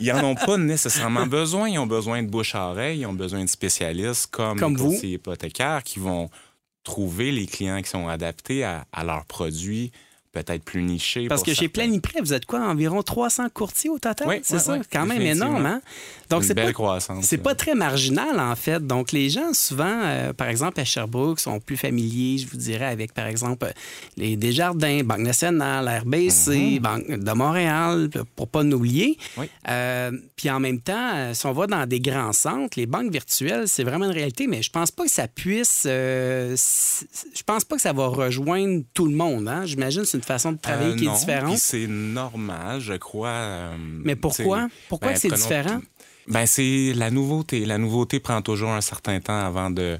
[0.00, 1.68] ils en ont pas nécessairement besoin.
[1.68, 3.00] Ils ont besoin de bouche à oreille.
[3.00, 4.92] Ils ont besoin de spécialistes comme, Comme vous.
[4.94, 6.30] hypothécaires qui vont
[6.82, 9.92] trouver les clients qui sont adaptés à, à leurs produits
[10.34, 11.28] peut-être plus niché.
[11.28, 11.68] Parce que chez.
[11.68, 14.28] Planiprêt, vous êtes quoi, environ 300 courtiers au total?
[14.28, 14.72] Oui, c'est oui, ça?
[14.74, 15.80] oui, Quand même énorme, hein?
[16.30, 17.24] Donc, Une c'est belle pas, croissance.
[17.24, 18.86] c'est pas très marginal, en fait.
[18.86, 22.86] Donc, les gens, souvent, euh, par exemple, à Sherbrooke, sont plus familiers, je vous dirais,
[22.86, 23.72] avec, par exemple,
[24.16, 29.16] les Desjardins, Banque nationale, RBC, Banque de Montréal, pour pas nous oublier.
[29.36, 29.42] Mhm.
[29.42, 29.50] Oui.
[29.68, 33.10] Euh, puis en même temps, euh, si on va dans des grands centres, les banques
[33.12, 35.84] virtuelles, c'est vraiment une réalité, mais je pense pas que ça puisse.
[35.86, 36.56] euh,
[37.34, 39.48] je pense pas que ça va rejoindre tout le monde.
[39.48, 39.64] Hein?
[39.66, 41.58] J'imagine que c'est une façon de travailler Euh, qui non, est différente.
[41.58, 43.28] c'est normal, je crois.
[43.28, 44.68] euh, Mais pourquoi?
[44.88, 45.80] Pourquoi ben, c'est prenons- différent?
[46.28, 47.64] Ben, c'est la nouveauté.
[47.66, 49.98] La nouveauté prend toujours un certain temps avant de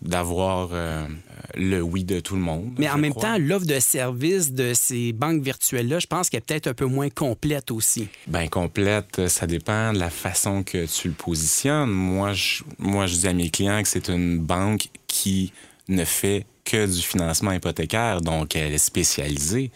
[0.00, 1.06] d'avoir euh,
[1.54, 2.72] le oui de tout le monde.
[2.78, 3.24] Mais en même crois.
[3.32, 6.86] temps, l'offre de service de ces banques virtuelles-là, je pense qu'elle est peut-être un peu
[6.86, 8.08] moins complète aussi.
[8.26, 11.90] Ben complète, ça dépend de la façon que tu le positionnes.
[11.90, 15.52] Moi, je, moi, je dis à mes clients que c'est une banque qui
[15.88, 19.70] ne fait que du financement hypothécaire, donc elle est spécialisée.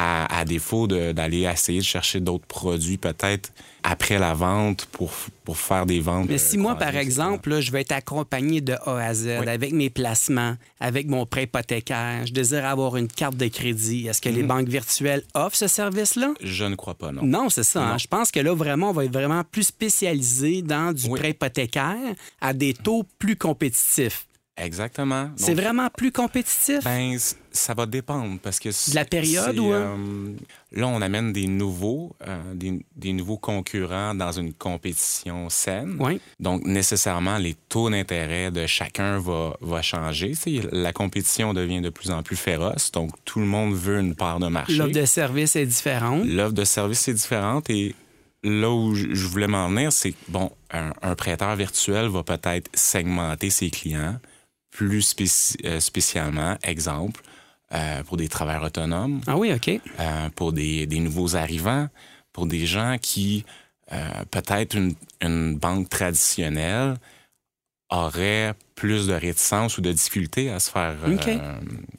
[0.00, 3.50] À, à défaut d'aller essayer de chercher d'autres produits, peut-être
[3.82, 5.10] après la vente pour,
[5.44, 6.28] pour faire des ventes.
[6.28, 9.38] Mais euh, si moi, par exemple, là, je vais être accompagné de A à Z
[9.40, 9.48] Oui.
[9.48, 14.20] avec mes placements, avec mon prêt hypothécaire, je désire avoir une carte de crédit, est-ce
[14.20, 16.32] que les banques virtuelles offrent ce service-là?
[16.44, 17.22] Je ne crois pas, non.
[17.24, 17.82] Non, c'est ça.
[17.82, 17.98] hein.
[17.98, 21.18] Je pense que là, vraiment, on va être vraiment plus spécialisé dans du Oui.
[21.18, 21.96] prêt hypothécaire
[22.40, 24.26] à des taux plus compétitifs.
[24.58, 25.30] Exactement.
[25.36, 26.82] C'est vraiment plus compétitif?
[26.84, 27.16] Ben,
[27.50, 29.96] ça va dépendre parce que De la période ou, euh,
[30.72, 35.96] là on amène des nouveaux euh, des, des nouveaux concurrents dans une compétition saine.
[35.98, 36.20] Oui.
[36.40, 40.34] Donc nécessairement les taux d'intérêt de chacun va va changer.
[40.72, 42.92] La compétition devient de plus en plus féroce.
[42.92, 44.74] Donc tout le monde veut une part de marché.
[44.74, 46.24] L'offre de service est différente.
[46.26, 47.94] L'offre de service est différente et
[48.44, 53.50] là où je voulais m'en venir, c'est bon, un, un prêteur virtuel va peut-être segmenter
[53.50, 54.16] ses clients
[54.70, 57.22] plus spéci- euh, spécialement, exemple,
[57.72, 59.68] euh, pour des travailleurs autonomes, Ah oui, OK.
[59.68, 61.88] euh, pour des, des nouveaux arrivants,
[62.32, 63.44] pour des gens qui,
[63.92, 66.96] euh, peut-être une, une banque traditionnelle
[67.90, 70.94] aurait plus de réticence ou de difficulté à se faire...
[71.06, 71.30] OK.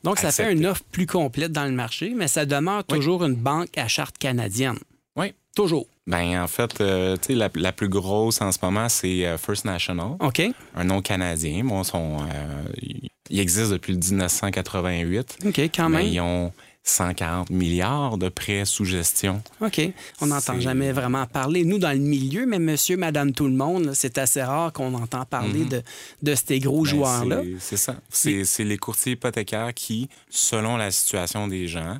[0.03, 3.35] Donc, ça fait une offre plus complète dans le marché, mais ça demeure toujours une
[3.35, 4.77] banque à charte canadienne.
[5.15, 5.33] Oui.
[5.55, 5.87] Toujours.
[6.07, 9.37] Ben, en fait, euh, tu sais, la, la plus grosse en ce moment, c'est euh,
[9.37, 10.41] First National, OK.
[10.75, 11.63] un nom canadien.
[11.63, 15.37] Bon, sont, euh, ils ils existent depuis le 1988.
[15.45, 16.07] OK, quand mais même.
[16.07, 16.51] ils ont
[16.83, 19.43] 140 milliards de prêts sous gestion.
[19.61, 19.81] OK.
[20.21, 21.63] On n'entend jamais vraiment parler.
[21.65, 25.25] Nous, dans le milieu, mais monsieur, madame, tout le monde, c'est assez rare qu'on entend
[25.25, 25.83] parler de,
[26.23, 26.83] de ces gros Mhm.
[26.85, 27.41] Ben, joueurs-là.
[27.59, 27.95] c'est- ça.
[28.09, 31.97] C'est c'est les courtiers hypothécaires qui, selon la situation des gens,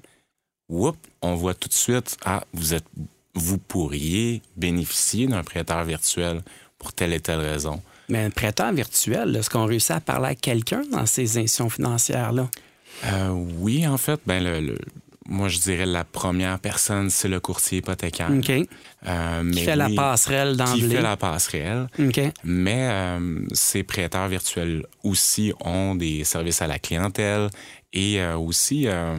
[0.70, 2.86] whoop, on voit tout de suite, ah, vous êtes,
[3.36, 6.42] vous pourriez bénéficier d'un prêteur virtuel
[6.78, 7.82] pour telle et telle raison.
[8.08, 12.50] Mais un prêteur virtuel, est-ce qu'on réussit à parler à quelqu'un dans ces institutions financières-là?
[13.06, 14.78] Euh, oui, en fait, ben le, le-
[15.28, 18.32] moi je dirais la première personne, c'est le courtier hypothécaire.
[18.36, 18.50] OK.
[19.08, 20.96] Euh, Qui fait la passerelle Qui d'emblée.
[20.96, 21.88] fait la passerelle.
[22.00, 22.20] OK.
[22.44, 27.50] Mais euh, ces prêteurs virtuels aussi ont des services à la clientèle
[27.92, 29.16] et euh, aussi euh,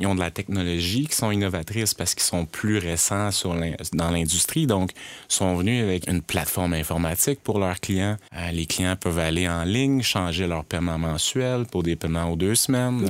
[0.00, 3.54] ils ont de la technologie qui sont innovatrices parce qu'ils sont plus récents sur
[3.92, 4.66] dans l'industrie.
[4.66, 4.92] Donc,
[5.28, 8.16] ils sont venus avec une plateforme informatique pour leurs clients.
[8.34, 12.36] Euh, les clients peuvent aller en ligne, changer leur paiement mensuel pour des paiements aux
[12.36, 13.08] deux semaines.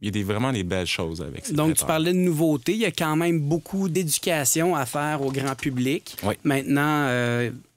[0.00, 2.72] Il y a des, vraiment des belles choses avec ces Donc, tu parlais de nouveautés.
[2.72, 6.16] Il y a quand même beaucoup d'éducation à faire au grand public.
[6.22, 6.34] Oui.
[6.44, 7.08] Maintenant,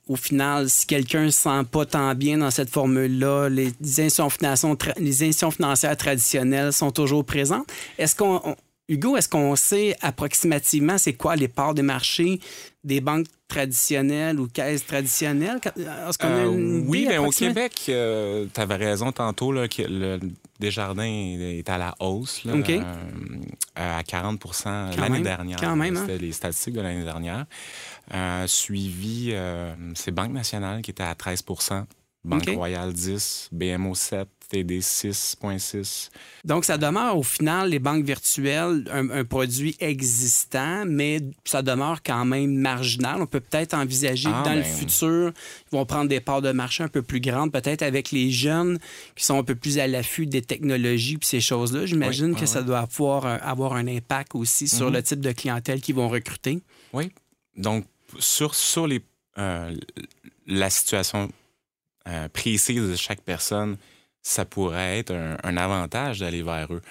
[0.10, 4.30] au final, si quelqu'un ne se sent pas tant bien dans cette formule-là, les institutions
[4.30, 7.68] financières, tra- les institutions financières traditionnelles sont toujours présentes.
[7.98, 8.42] Est-ce qu'on.
[8.44, 8.56] on-
[8.92, 12.40] Hugo, est-ce qu'on sait approximativement c'est quoi les parts de marché
[12.84, 15.60] des banques traditionnelles ou caisses traditionnelles?
[15.62, 17.30] Quand- Est-ce qu'on a Euh, oui, mais au?
[17.30, 20.20] Québec, tu avais raison tantôt là, que le
[20.60, 22.82] Desjardins est à la hausse là, euh,
[23.76, 24.44] à 40
[24.98, 25.60] l'année même, dernière.
[25.60, 26.06] quand même, hein?
[26.08, 27.46] C'était les statistiques de l'année dernière.
[28.48, 31.44] Suivi, euh, c'est Banque nationale qui était à 13
[32.26, 32.50] Banque.
[32.50, 36.10] Royale 10, BMO 7, TD 6,6.
[36.44, 42.04] Donc, ça demeure au final, les banques virtuelles, un, un produit existant, mais ça demeure
[42.04, 43.22] quand même marginal.
[43.22, 44.76] On peut peut-être envisager Ah, que dans le ben.
[44.76, 45.32] futur,
[45.72, 48.80] ils vont prendre des parts de marché un peu plus grandes, peut-être avec les jeunes
[49.16, 51.86] qui sont un peu plus à l'affût des technologies puis ces choses-là.
[51.86, 54.94] J'imagine Oui, que oui, ça doit pouvoir euh, avoir un impact aussi sur Mhm.
[54.94, 56.60] le type de clientèle qu'ils vont recruter.
[56.92, 57.12] Oui.
[57.56, 57.86] Donc,
[58.18, 59.02] sur, sur les,
[59.38, 59.76] euh,
[60.48, 61.30] la situation
[62.08, 63.78] euh, précise de chaque personne,
[64.22, 66.82] ça pourrait être un, avantage d'aller vers eux.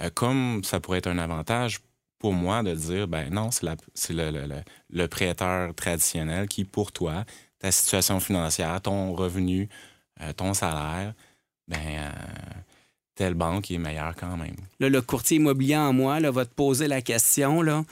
[0.00, 1.80] Euh, comme ça pourrait être un avantage
[2.18, 3.64] pour moi de dire, ben non, c'est
[4.12, 7.24] le, le- le- le prêteur traditionnel qui, pour toi,
[7.58, 9.68] ta situation financière, ton revenu,
[10.36, 11.12] ton salaire,
[11.68, 12.12] ben,
[13.14, 14.56] telle banque est meilleure quand même.
[14.80, 17.62] Là, le courtier immobilier en moi là, va te poser la question.
[17.62, 17.84] Là.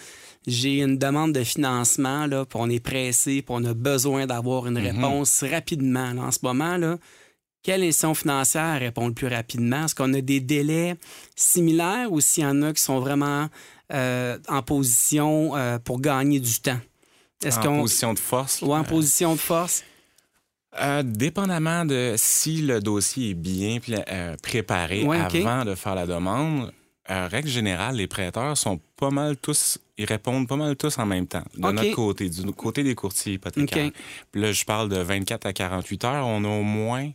[0.47, 4.66] J'ai une demande de financement, là, puis on est pressé, puis on a besoin d'avoir
[4.66, 6.12] une réponse rapidement.
[6.12, 6.22] là.
[6.22, 6.99] en ce moment, là,
[7.64, 9.86] quelle institution financière répond le plus rapidement?
[9.86, 10.97] Est-ce qu'on a des délais
[11.34, 13.49] similaires ou s'il y en a qui sont vraiment
[13.92, 16.78] euh, en position euh, pour gagner du temps?
[17.42, 18.61] Est-ce en position de force.
[18.61, 19.82] Ou en position de force?
[20.78, 23.78] Euh, dépendamment de si le dossier est bien
[24.42, 26.70] préparé Ouais, avant de faire la demande,
[27.09, 31.26] règle générale, les prêteurs sont pas mal tous, ils répondent pas mal tous en même
[31.26, 31.45] temps.
[31.55, 33.90] De notre côté, du côté des courtiers hypothécaires.
[34.32, 37.11] Puis Là, je parle de 24 à 48 heures, on a au moins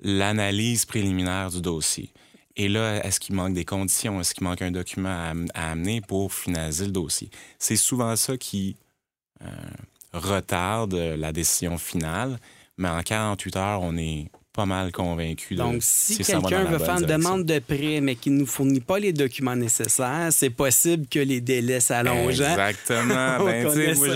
[0.00, 2.10] l'analyse préliminaire du dossier.
[2.56, 4.20] Et là, est-ce qu'il manque des conditions?
[4.20, 7.30] Est-ce qu'il manque un document à, am- à amener pour finaliser le dossier?
[7.58, 8.76] C'est souvent ça qui
[9.42, 9.46] euh,
[10.12, 12.38] retarde la décision finale,
[12.76, 15.54] mais en 48 heures, on est pas mal convaincu.
[15.54, 18.46] de Donc, si dans quelqu'un veut faire une demande de prêt, mais qui ne nous
[18.46, 22.40] fournit pas les documents nécessaires, c'est possible que les délais s'allongent.
[22.42, 22.50] hein?
[22.50, 23.38] Exactement.
[23.44, 23.64] Ben,
[23.96, 24.06] moi,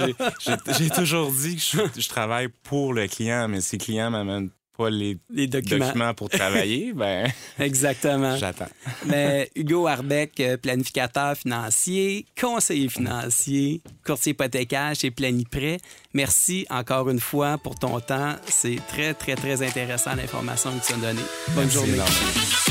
[0.79, 4.51] j'ai- toujours dit que je, je travaille pour le client, mais si le client m'amène
[4.77, 5.87] pas les Les documents.
[5.87, 8.37] documents pour travailler, ben Exactement.
[8.37, 8.69] j'attends.
[9.07, 15.79] Mais Hugo Arbeck, euh, planificateur financier, conseiller financier, courtier hypothécaire chez Planiprêt.
[16.15, 18.37] Merci encore une fois pour ton temps.
[18.47, 21.21] C'est très, très, très intéressant l'information que tu as donnée.
[21.49, 21.93] Bonne Merci journée.
[21.95, 22.66] énormément.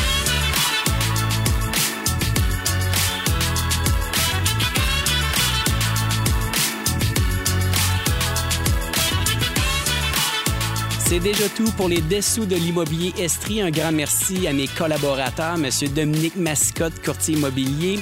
[11.08, 13.62] C'est déjà tout pour les dessous de l'immobilier Estrie.
[13.62, 15.70] Un grand merci à mes collaborateurs, M.
[15.94, 18.00] Dominique Mascotte, courtier immobilier,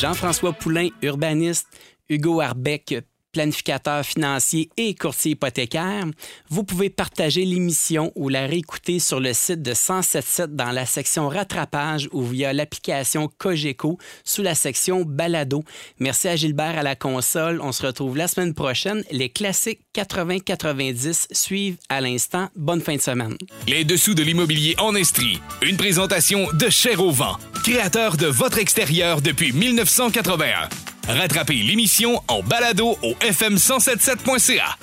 [0.00, 1.68] Jean-François Poulain, urbaniste,
[2.08, 6.04] Hugo Arbeck, planificateur financier et courtier hypothécaire.
[6.48, 11.28] Vous pouvez partager l'émission ou la réécouter sur le site de 1077 dans la section
[11.28, 15.64] rattrapage ou via l'application Cogeco sous la section balado.
[15.98, 17.60] Merci à Gilbert à la console.
[17.62, 19.02] On se retrouve la semaine prochaine.
[19.10, 22.48] Les classiques 80-90 suivent à l'instant.
[22.56, 23.36] Bonne fin de semaine.
[23.66, 25.40] Les dessous de l'immobilier en Estrie.
[25.62, 30.91] Une présentation de Cher au vent, créateur de votre extérieur depuis 1981.
[31.08, 34.76] Rattrapez l'émission en balado au fm1077.ca.